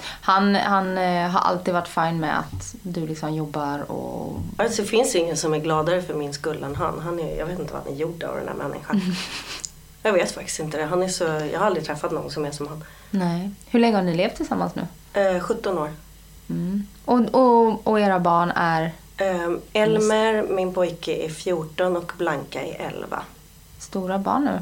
[0.01, 4.39] Han, han eh, har alltid varit fin med att du liksom jobbar och...
[4.57, 6.99] Alltså, det finns ingen som är gladare för min skull än han.
[6.99, 9.01] han är, jag vet inte vad han är gjord av den här människan.
[10.03, 10.85] Jag vet faktiskt inte det.
[10.85, 12.83] Han är så, jag har aldrig träffat någon som är som han.
[13.11, 13.51] Nej.
[13.69, 14.87] Hur länge har ni levt tillsammans nu?
[15.21, 15.89] Eh, 17 år.
[17.05, 22.87] Och, och, och era barn är Eh, Elmer, min pojke, är 14 och Blanka är
[22.87, 23.23] 11.
[23.79, 24.61] stora barn nu.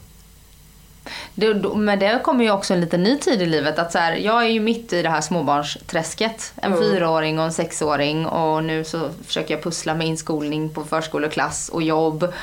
[1.35, 3.79] Det, men det kommer ju också en liten ny tid i livet.
[3.79, 6.53] Att så här, jag är ju mitt i det här småbarnsträsket.
[6.55, 8.25] En fyraåring och en sexåring.
[8.25, 12.33] Och nu så försöker jag pussla med inskolning på förskoleklass och jobb.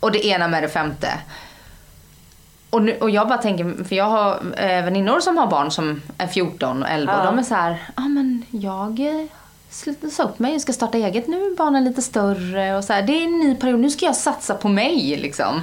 [0.00, 1.12] Och det ena med det femte.
[2.70, 6.02] Och, nu, och jag bara tänker, för jag har eh, väninnor som har barn som
[6.18, 9.00] är 14 och 11 och de är så här, ja ah, men jag
[10.10, 13.02] sa upp mig, jag ska starta eget nu, är barnen lite större och så här,
[13.02, 15.60] det är en ny period, nu ska jag satsa på mig liksom.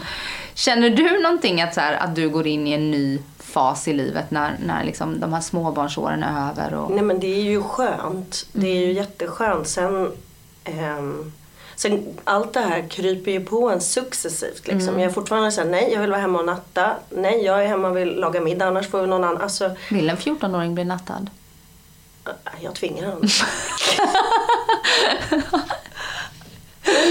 [0.53, 3.93] Känner du någonting att, så här, att du går in i en ny fas i
[3.93, 6.73] livet när, när liksom de här småbarnsåren är över?
[6.73, 6.91] Och...
[6.91, 8.45] Nej men det är ju skönt.
[8.51, 9.67] Det är ju jätteskönt.
[9.67, 10.11] Sen,
[10.63, 11.31] ehm,
[11.75, 14.67] sen allt det här kryper ju på en successivt.
[14.67, 14.99] Liksom.
[14.99, 16.91] Jag är fortfarande såhär, nej jag vill vara hemma och natta.
[17.09, 19.41] Nej jag är hemma och vill laga middag annars får någon annan.
[19.41, 21.29] Alltså, Vill en 14-åring bli nattad?
[22.61, 23.27] Jag tvingar honom.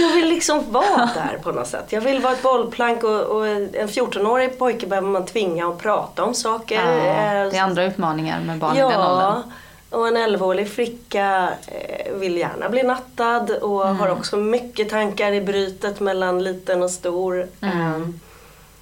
[0.01, 1.87] Jag vill liksom vara där på något sätt.
[1.93, 6.25] Jag vill vara ett bollplank och, och en 14-årig pojke behöver man tvinga att prata
[6.25, 6.75] om saker.
[6.75, 9.43] Ja, Eh, det är andra utmaningar med barn i den åldern.
[9.91, 14.01] och en 11-årig flicka eh, vill gärna bli nattad och Mm.
[14.01, 17.49] har också mycket tankar i brytet mellan liten och stor.
[17.61, 17.79] Mm.
[17.81, 18.21] Ehm,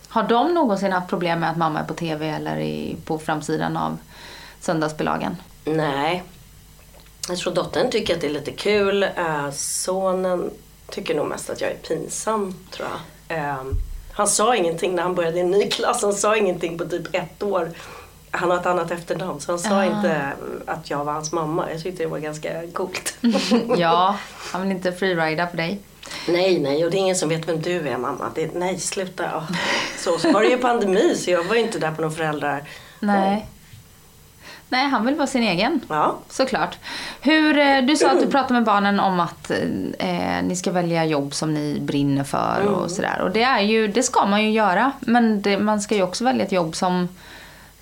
[0.09, 3.77] Har de någonsin haft problem med att mamma är på TV eller i, på framsidan
[3.77, 3.99] av
[4.61, 5.37] söndagsbilagan?
[5.77, 6.23] Nej.
[7.29, 9.03] Jag tror dottern tycker att det är lite kul.
[9.03, 10.51] Eh, sonen
[10.91, 13.39] tycker nog mest att jag är pinsam, tror jag.
[13.39, 13.75] Ehm,
[14.13, 16.03] han sa ingenting när han började i en ny klass.
[16.03, 17.71] Han sa ingenting på typ ett år.
[18.31, 19.85] Han har ett annat efternamn så han sa Ah.
[19.85, 20.33] inte
[20.67, 21.73] att jag var hans mamma.
[21.73, 23.15] Jag tyckte det var ganska coolt.
[23.77, 24.17] ja,
[24.53, 25.81] han vill inte freerida på dig.
[26.29, 28.31] Nej, nej, och det är ingen som vet vem du är mamma.
[28.35, 29.47] Det, nej, sluta.
[29.99, 32.65] Så, så var det ju pandemi så jag var ju inte där på några föräldrar.
[33.01, 33.47] Nej.
[34.73, 35.81] Nej, han vill vara sin egen.
[35.89, 36.19] Ja.
[36.29, 36.79] Såklart.
[37.21, 39.51] Hur, eh, du sa att du pratade med barnen om att
[39.99, 42.75] eh, ni ska välja jobb som ni brinner för Mm.
[42.75, 43.21] och sådär.
[43.21, 44.93] Och det, är ju, det ska man ju göra.
[45.01, 47.09] Men det, man ska ju också välja ett jobb som,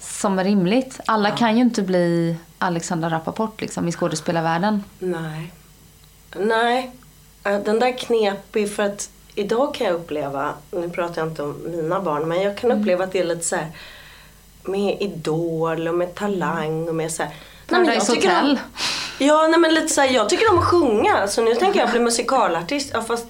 [0.01, 1.01] som är rimligt.
[1.07, 4.85] Alla kan ju inte bli Alexandra Rappaport liksom, i skådespelarvärlden.
[4.98, 5.53] Nej.
[6.37, 6.90] Nej.
[7.44, 11.57] Eh, Den där knepig för att idag kan jag uppleva, nu pratar jag inte om
[11.70, 12.81] mina barn, men jag kan Mm.
[12.83, 13.66] uppleva att det är lite så här
[14.68, 17.33] med idol och med talang och med så här.
[17.68, 18.59] Nej, men jag tycker om,
[19.18, 21.90] ja, nej, men lite så här, jag tycker om att sjunga så nu tänker jag
[21.90, 22.90] bli musikalartist.
[22.94, 23.26] Ja, fast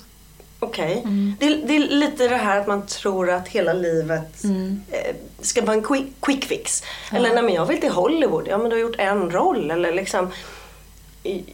[0.61, 1.01] okej.
[1.05, 1.35] Mm.
[1.41, 4.83] Det, det är lite det här att man tror att hela livet Mm.
[4.91, 6.83] eh, ska vara en quick, quick fix.
[7.13, 8.47] Eller nej men jag vill till Hollywood.
[8.49, 9.71] Ja men du har gjort en roll.
[9.71, 10.31] Eller liksom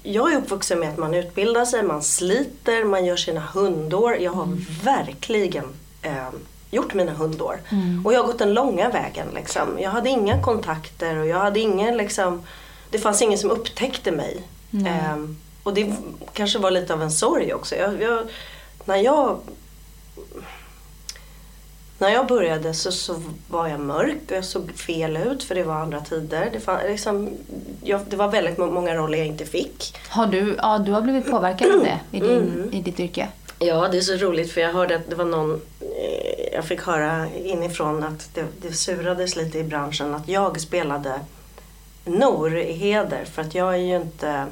[0.03, 4.17] jag är uppvuxen med att man utbildar sig, man sliter, man gör sina hundår.
[4.17, 4.49] Jag har
[4.85, 5.65] verkligen
[6.03, 6.29] eh,
[6.75, 7.61] gjort mina hundår.
[8.05, 9.27] Och jag har gått den långa vägen.
[9.35, 9.79] Liksom.
[9.81, 12.43] Jag hade inga kontakter och jag hade ingen liksom,
[12.91, 14.43] det fanns ingen som upptäckte mig.
[14.87, 15.17] Eh,
[15.63, 15.93] och det
[16.33, 17.77] kanske var lite av en sorg också.
[17.77, 18.27] Jag, jag,
[18.85, 19.39] när jag
[21.99, 25.63] när jag började så, så var jag mörk och jag såg fel ut för det
[25.63, 26.49] var andra tider.
[26.53, 27.31] Det, fann, liksom,
[27.85, 29.97] jag, det var väldigt må- många roller jag inte fick.
[30.09, 32.73] Har du, ja, du har blivit påverkad av det i, din, Mm.
[32.73, 33.29] i ditt yrke?
[33.59, 36.83] Ja, det är så roligt för jag hörde att det var någon, eh, jag fick
[36.83, 41.21] höra inifrån att det, det surades lite i branschen att jag spelade
[42.05, 44.47] Nor i heder för att jag är ju inte,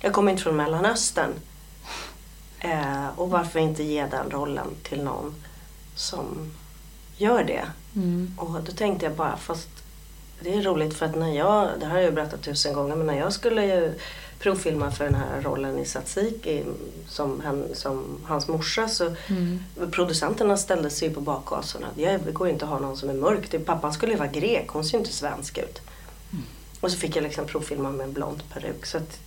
[0.00, 1.30] jag kommer inte från Mellanöstern.
[2.60, 5.34] Eh, och varför inte ge den rollen till någon
[5.94, 6.54] som
[7.16, 7.64] gör det?
[8.36, 9.68] Och då tänkte jag bara, fast
[10.40, 12.96] det är roligt för att när jag, det här har jag ju berättat tusen gånger,
[12.96, 13.94] men när jag skulle ju
[14.44, 16.64] provfilma för den här rollen i Tsatsiki
[17.08, 19.14] som, hen, som hans morsa så
[19.90, 21.84] producenterna ställde sig på bakgasen.
[21.84, 23.64] att Det går ju inte att ha någon som är mörk.
[23.66, 25.80] Pappan skulle ju vara grek, hon ser ju inte svensk ut.
[26.80, 28.86] Och så fick jag liksom provfilma med en blond peruk.
[28.86, 29.18] Så att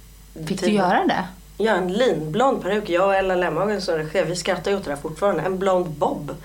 [0.47, 1.27] Fick du göra det?
[1.57, 2.89] Ja, en linblond peruk.
[2.89, 5.41] Jag och Ella Lemhagen som regisserade, vi skrattar ju åt det där fortfarande.
[5.41, 6.35] En blond bob.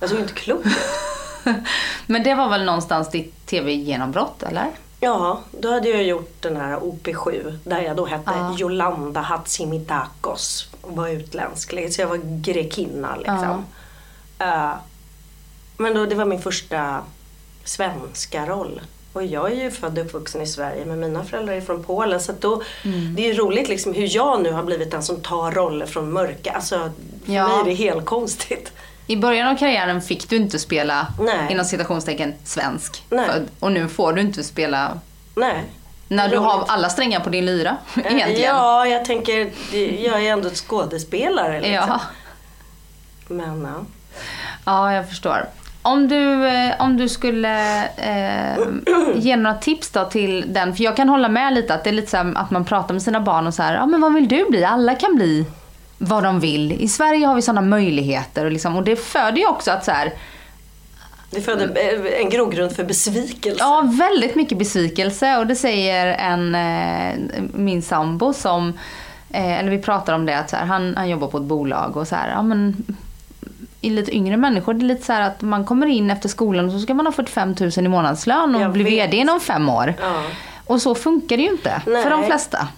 [0.00, 0.72] Jag såg inte klok ut.
[2.06, 4.70] Men det var väl någonstans ditt tv-genombrott, eller?
[5.00, 8.54] Ja, då hade jag gjort den här OP7 där jag då hette Ja.
[8.58, 11.74] Jolanda Hatzimitakos och var utländsk.
[11.94, 13.64] Så jag var grekinna liksom.
[14.38, 14.72] Eh,
[15.76, 17.00] men då, det var min första
[17.64, 18.80] svenska roll.
[19.12, 22.20] Och jag är ju född och uppvuxen i Sverige men mina föräldrar är från Polen
[22.20, 23.14] så då, Mm.
[23.16, 26.12] det är ju roligt liksom hur jag nu har blivit den som tar roller från
[26.12, 26.52] mörka.
[26.52, 26.90] Alltså
[27.24, 27.48] för Ja.
[27.48, 28.72] mig är det helt konstigt.
[29.10, 31.46] I början av karriären fick du inte spela, Nej.
[31.52, 33.04] inom citationstecken, svensk.
[33.10, 33.26] Nej.
[33.26, 33.48] Född.
[33.60, 34.98] Och nu får du inte spela
[35.34, 35.64] Nej.
[36.08, 38.56] när du har alla strängar på din lyra, egentligen.
[38.56, 39.50] Ja, jag tänker,
[40.04, 41.72] jag är ändå ett skådespelare liksom.
[41.88, 42.00] Ja.
[43.28, 43.84] Men ja.
[44.64, 45.48] Ja, jag förstår.
[45.82, 48.58] Om du, eh, om du skulle eh,
[49.14, 51.94] ge några tips då till den, för jag kan hålla med lite att det är
[51.94, 54.14] lite så här att man pratar med sina barn och så här, ja men vad
[54.14, 54.64] vill du bli?
[54.64, 55.46] Alla kan bli
[56.02, 56.72] vad de vill.
[56.72, 59.90] I Sverige har vi sådana möjligheter och, liksom, och det föder ju också att så
[59.90, 60.12] här,
[61.30, 63.58] Det födde eh, en grogrund för besvikelse.
[63.58, 68.68] Ja, väldigt mycket besvikelse och det säger en, eh, min sambo som,
[69.30, 71.96] eh, eller vi pratar om det att så här, han, han jobbar på ett bolag
[71.96, 72.84] och så här, ja men
[73.80, 76.66] i lite yngre människor, det är lite så här att man kommer in efter skolan
[76.66, 78.92] och så ska man ha 45 000 i månadslön och Jag bli vet.
[78.92, 79.94] VD inom fem år.
[80.00, 80.22] Ja.
[80.66, 82.02] Och så funkar det ju inte Nej.
[82.02, 82.68] för de flesta.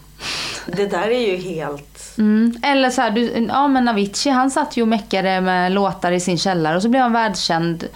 [0.67, 2.15] Det där är ju helt...
[2.19, 2.57] Mm.
[2.63, 6.21] Eller så här, du, ja men Avicii han satt ju och meckade med låtar i
[6.21, 7.89] sin källare och så blev han världskänd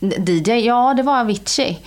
[0.00, 0.50] DJ.
[0.52, 1.78] Ja, det var Avicii.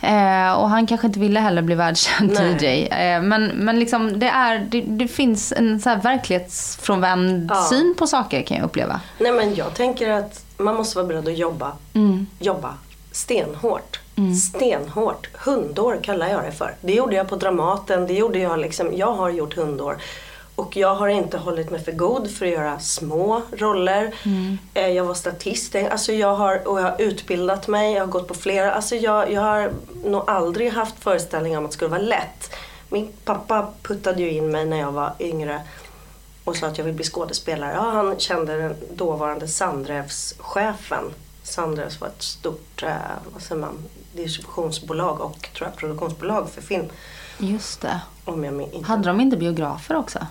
[0.00, 2.56] Eh, och han kanske inte ville heller bli världskänd Nej.
[2.60, 2.86] DJ.
[2.88, 7.66] Eh, men, men liksom det, är, det, det finns en så här verklighetsfrånvänd Ja.
[7.70, 9.00] syn på saker kan jag uppleva.
[9.18, 11.72] Nej men jag tänker att man måste vara beredd att jobba.
[11.94, 12.26] Mm.
[12.38, 12.74] Jobba
[13.12, 14.00] stenhårt.
[14.54, 15.28] Stenhårt.
[15.34, 16.74] Hundår kallar jag det för.
[16.80, 18.06] Det gjorde jag på Dramaten.
[18.06, 18.96] Det gjorde jag liksom.
[18.96, 19.96] Jag har gjort hundår.
[20.54, 24.14] Och jag har inte hållit mig för god för att göra små roller.
[24.74, 25.74] Eh, Jag var statist.
[25.90, 27.92] Alltså jag har, och jag har utbildat mig.
[27.94, 28.72] Jag har gått på flera.
[28.72, 29.70] Alltså jag, jag har
[30.04, 32.50] nog aldrig haft föreställningar om att det skulle vara lätt.
[32.88, 35.60] Min pappa puttade ju in mig när jag var yngre
[36.44, 37.72] och sa att jag vill bli skådespelare.
[37.74, 41.04] Ja, han kände den dåvarande Sandrevs-chefen.
[41.42, 42.92] Sandrevs var ett stort eh,
[43.32, 43.78] vad säger man,
[44.22, 46.86] distributionsbolag och tror jag, produktionsbolag för film.
[47.38, 48.00] Just det.
[48.24, 48.86] Om jag inte...
[48.88, 50.26] Hade de inte biografer också?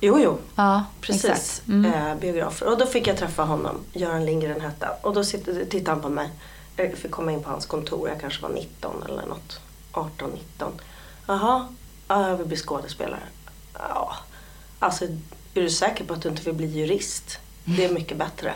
[0.00, 0.38] Jo, jo.
[0.54, 1.62] Ja, Precis.
[1.68, 1.92] Mm.
[1.92, 2.68] Eh, biografer.
[2.68, 3.76] Och då fick jag träffa honom.
[3.92, 4.88] Göran Lindgren hette.
[5.02, 6.30] Och då tittade han på mig.
[6.76, 8.08] Jag fick komma in på hans kontor.
[8.08, 9.60] Jag kanske var 19 eller något.
[9.92, 10.72] 18, 19.
[11.26, 11.68] Jaha,
[12.08, 13.22] ja, jag vill bli skådespelare.
[13.78, 14.16] Ja,
[14.78, 15.04] alltså
[15.54, 17.38] är du säker på att du inte vill bli jurist?
[17.64, 18.54] Det är mycket bättre.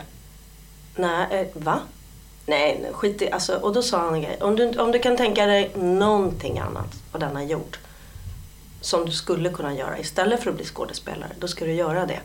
[0.95, 1.79] Nej, eh, va?
[2.49, 4.37] Nej, skit i, alltså, och då sa han en grej.
[4.41, 7.77] Om du, om du kan tänka dig någonting annat på denna jord
[8.81, 12.19] som du skulle kunna göra istället för att bli skådespelare, då ska du göra det.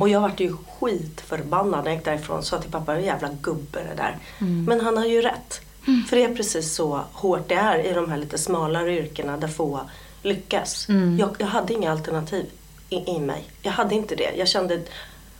[0.00, 2.42] Och jag vart ju skitförbannad när jag gick därifrån.
[2.42, 4.18] Sa till pappa, jävla gubbe det där.
[4.68, 5.60] Men han har ju rätt.
[6.08, 9.48] För det är precis så hårt det är i de här lite smalare yrkena där
[9.48, 9.80] få
[10.22, 10.86] lyckas.
[11.18, 12.46] Jag, jag hade inga alternativ
[12.90, 13.44] i, i mig.
[13.62, 14.32] Jag hade inte det.
[14.36, 14.82] Jag kände,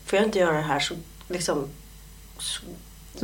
[0.04, 0.94] får jag inte göra det här så
[1.28, 1.68] liksom
[2.38, 2.62] Så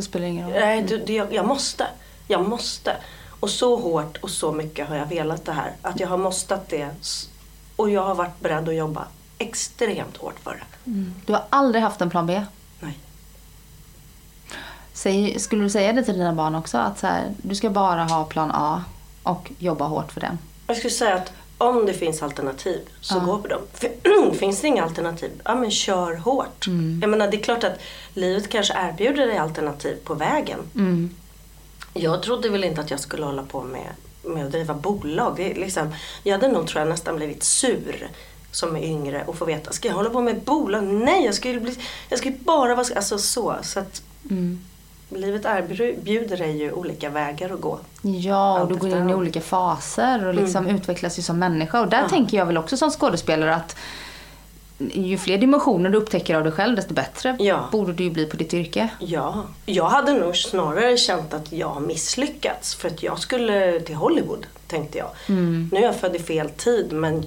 [0.02, 0.60] spelar det ingen roll.
[0.60, 1.86] Nej, du, det, jag, jag måste.
[2.28, 2.96] Jag måste.
[3.40, 5.72] Och så hårt och så mycket har jag velat det här.
[5.82, 6.88] Att jag har måstat det.
[7.76, 9.06] Och jag har varit beredd att jobba
[9.38, 10.90] extremt hårt för det.
[11.26, 12.42] Du har aldrig haft en plan B?
[12.80, 12.98] Nej.
[14.92, 16.78] Säg, skulle du säga det till dina barn också?
[16.78, 18.84] Att så här, du ska bara ha plan A
[19.22, 20.38] och jobba hårt för den?
[20.66, 23.62] Jag skulle säga att om det finns alternativ så gå på dem.
[24.38, 26.66] Finns det inga alternativ, ja men kör hårt.
[27.02, 27.80] Jag menar det är klart att
[28.14, 30.58] livet kanske erbjuder dig alternativ på vägen.
[31.94, 33.88] Jag trodde väl inte att jag skulle hålla på med,
[34.22, 35.34] med att driva bolag.
[35.36, 38.08] Det är liksom, jag hade nog tror jag nästan blivit sur
[38.50, 40.84] som är yngre och få veta, ska jag hålla på med bolag?
[40.84, 41.76] Nej, jag ska ju bli,
[42.08, 43.56] jag ska ju bara vara, alltså så.
[43.62, 44.02] så att,
[45.14, 47.78] Livet erbjuder dig ju olika vägar att gå.
[48.02, 51.80] Ja, och du går in i olika faser och liksom utvecklas ju som människa.
[51.80, 53.76] Och där tänker jag väl också som skådespelare att
[54.78, 57.68] ju fler dimensioner du upptäcker av dig själv desto bättre Ja.
[57.72, 58.88] borde du ju bli på ditt yrke.
[58.98, 64.46] Ja, jag hade nog snarare känt att jag misslyckats för att jag skulle till Hollywood,
[64.66, 65.08] tänkte jag.
[65.72, 67.24] Nu är jag född i fel tid men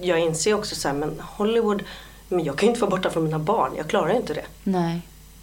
[0.00, 1.82] jag inser också så här, men Hollywood,
[2.28, 4.44] men jag kan ju inte vara borta från mina barn, jag klarar inte det.
[4.62, 5.00] Nej.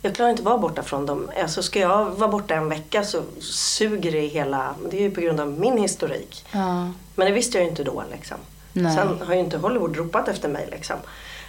[0.08, 1.32] Jag klarar inte vara borta från dem.
[1.42, 5.22] Alltså ska jag vara borta en vecka så suger det hela, det är ju på
[5.22, 6.46] grund av min historik.
[6.52, 6.92] Ja.
[7.16, 8.38] Men det visste jag ju inte då liksom.
[8.74, 8.96] Nej.
[8.96, 10.96] Sen har ju inte Hollywood ropat efter mig liksom.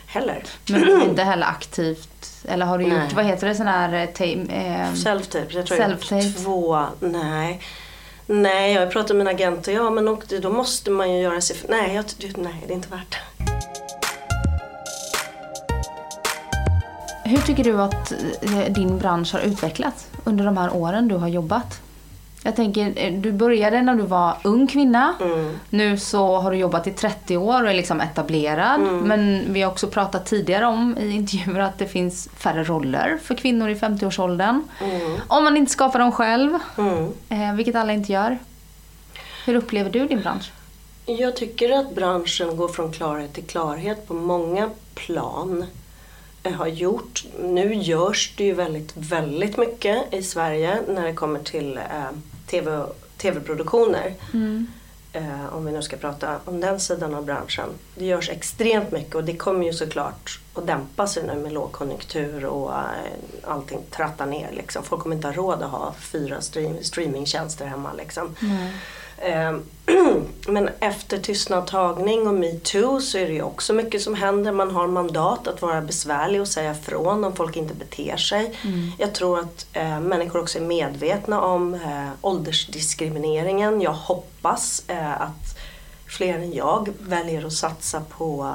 [0.06, 0.44] Heller.
[0.68, 3.02] Men inte heller aktivt, eller har du Nej.
[3.04, 6.22] gjort, vad heter det, sån här eh, eh, Self-tape, jag tror jag Self-tape.
[6.22, 7.62] gjort två, nej.
[8.26, 11.40] Nej, jag har pratat med min agent och ja men då måste man ju göra
[11.40, 12.04] sig, nej, jag,
[12.36, 13.77] nej det är inte värt det.
[17.28, 18.12] Hur tycker du att
[18.42, 21.80] eh, din bransch har utvecklats under de här åren du har jobbat?
[22.42, 25.14] Jag tänker, eh, du började när du var ung kvinna.
[25.70, 28.80] Nu så har du jobbat i 30 år och är liksom etablerad.
[28.80, 33.34] Men vi har också pratat tidigare om i intervjuer att det finns färre roller för
[33.34, 34.62] kvinnor i 50-årsåldern.
[35.28, 37.12] Om man inte skapar dem själv, Mm.
[37.28, 38.38] eh, vilket alla inte gör.
[39.46, 40.52] Hur upplever du din bransch?
[41.06, 45.64] Jag tycker att branschen går från klarhet till klarhet på många plan.
[46.42, 51.76] Har gjort, nu görs det ju väldigt, väldigt mycket i Sverige när det kommer till
[51.76, 52.10] eh,
[52.46, 52.84] TV,
[53.16, 54.14] TV-produktioner.
[55.12, 57.68] Eh, om vi nu ska prata om den sidan av branschen.
[57.94, 62.44] Det görs extremt mycket och det kommer ju såklart att dämpa sig nu med lågkonjunktur
[62.44, 62.80] och eh,
[63.44, 64.48] allting trattar ner.
[64.52, 64.82] Liksom.
[64.82, 67.92] Folk kommer inte ha råd att ha fyra stream, streamingtjänster hemma.
[67.92, 68.36] Liksom.
[68.42, 68.70] Eh,
[70.48, 74.52] Men efter tystnadtagning och metoo så är det ju också mycket som händer.
[74.52, 78.58] Man har mandat att vara besvärlig och säga ifrån om folk inte beter sig.
[78.98, 83.80] Jag tror att eh, människor också är medvetna om eh, åldersdiskrimineringen.
[83.80, 85.58] Jag hoppas eh, att
[86.06, 88.54] fler än jag väljer att satsa på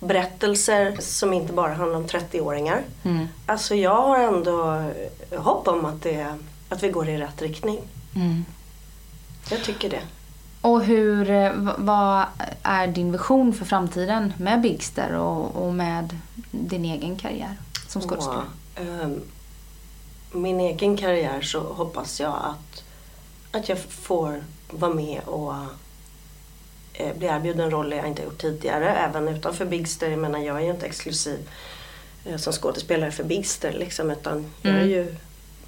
[0.00, 2.82] berättelser som inte bara handlar om 30-åringar.
[3.46, 4.84] Alltså jag har ändå
[5.36, 6.38] hopp om att, det,
[6.68, 7.80] att vi går i rätt riktning.
[9.50, 10.02] Jag tycker det.
[10.60, 12.24] Och hur, eh, vad
[12.62, 16.18] är din vision för framtiden med Bigster och, och med
[16.50, 17.56] din egen karriär
[17.88, 18.44] som skådespelare?
[18.74, 19.20] Och, ehm,
[20.32, 22.84] min egen karriär så hoppas jag att,
[23.50, 25.54] att jag får vara med och
[26.92, 28.90] eh, bli erbjuden roller jag inte gjort tidigare.
[28.90, 30.10] Även utanför Bigster.
[30.10, 31.50] Jag menar jag är ju inte exklusiv
[32.24, 34.10] eh, som skådespelare för Bigster liksom.
[34.10, 35.16] Utan jag är ju...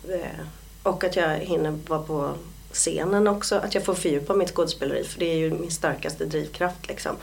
[0.08, 0.46] Eh,
[0.82, 2.34] och att jag hinner vara på
[2.74, 3.56] scenen också.
[3.56, 5.04] Att jag får fördjupa mitt skådespeleri.
[5.04, 7.16] För det är ju min starkaste drivkraft liksom.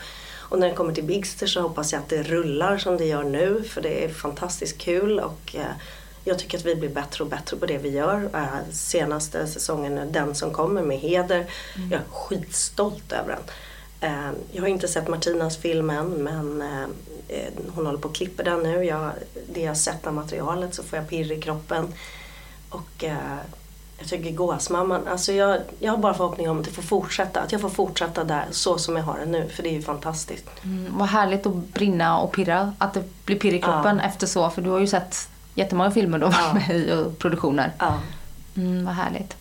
[0.52, 3.24] Och när det kommer till Bigster så hoppas jag att det rullar som det gör
[3.24, 3.62] nu.
[3.62, 5.20] För det är fantastiskt kul.
[5.20, 5.72] Och eh,
[6.24, 8.30] jag tycker att vi blir bättre och bättre på det vi gör.
[8.34, 11.46] Eh, senaste säsongen, Den som kommer med Heder.
[11.90, 13.42] Jag är skitstolt över den.
[14.10, 16.62] Eh, jag har inte sett Martinas film än men
[17.74, 18.84] hon håller på att klippa den nu.
[18.84, 19.10] Jag,
[19.54, 21.94] det jag har sett av materialet så får jag pirr i kroppen.
[22.68, 23.04] Och
[24.02, 27.40] jag tycker Gåsmamman, alltså jag, jag har bara förhoppning om att det får fortsätta.
[27.40, 29.48] Att jag får fortsätta där så som jag har det nu.
[29.48, 30.46] För det är ju fantastiskt.
[30.64, 34.50] Mm, vad härligt att brinna och pirra, att det blir pirr i kroppen efter så.
[34.50, 37.72] För du har ju sett jättemånga filmer du har varit med i och produktioner.
[37.78, 37.94] Ja.
[38.56, 39.36] Mm, vad härligt.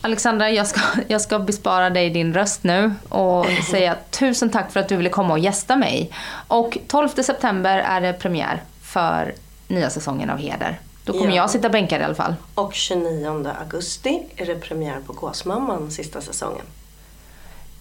[0.00, 4.80] Alexandra, jag ska, jag ska bespara dig din röst nu och säga tusen tack för
[4.80, 6.10] att du ville komma och gästa mig.
[6.48, 9.34] Och 12 september är det premiär för
[9.68, 10.78] nya säsongen av Heder.
[11.04, 11.34] Då kommer Ja.
[11.36, 12.34] jag sitta bänkad i alla fall.
[12.54, 16.64] Och 29 augusti är det premiär på Gåsmamman sista säsongen.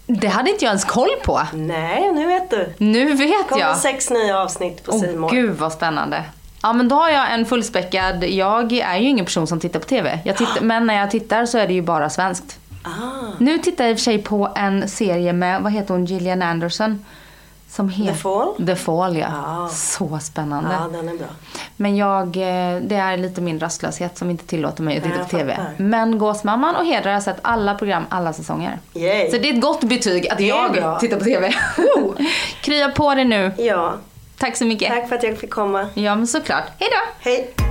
[0.07, 1.41] Det hade inte jag ens koll på.
[1.53, 2.73] Nej, nu vet du.
[2.77, 3.77] Nu vet kommer jag.
[3.77, 5.31] sex nya avsnitt på Simon.
[5.31, 6.23] gud vad spännande.
[6.63, 9.85] Ja men då har jag en fullspäckad, jag är ju ingen person som tittar på
[9.87, 10.19] TV.
[10.37, 12.59] Tittar, men när jag tittar så är det ju bara svenskt.
[12.83, 12.89] Ah,
[13.37, 16.41] Nu tittar jag i och för sig på en serie med, vad heter hon, Gillian
[16.41, 17.05] Anderson.
[17.71, 18.13] Som heter...
[18.13, 18.65] The Fall?
[18.65, 19.27] The Fall ja.
[19.45, 19.69] Ja.
[19.71, 20.69] Så spännande.
[20.73, 21.27] ja, den är bra.
[21.75, 25.29] Men jag, eh, det är lite min rastlöshet som inte tillåter mig att titta på
[25.29, 25.55] TV.
[25.55, 25.73] fattar.
[25.77, 28.79] Men Gåsmamman och Heder har sett alla program, alla säsonger.
[28.93, 29.31] Yay.
[29.31, 30.99] Så det är ett gott betyg att jag bra.
[30.99, 31.53] tittar på TV.
[32.61, 33.51] Krya på dig nu.
[33.57, 33.93] Ja,
[34.37, 34.89] Tack så mycket.
[34.89, 35.87] tack för att jag fick komma.
[35.93, 36.63] Ja men såklart.
[36.79, 37.29] Hej då!
[37.29, 37.70] Hej.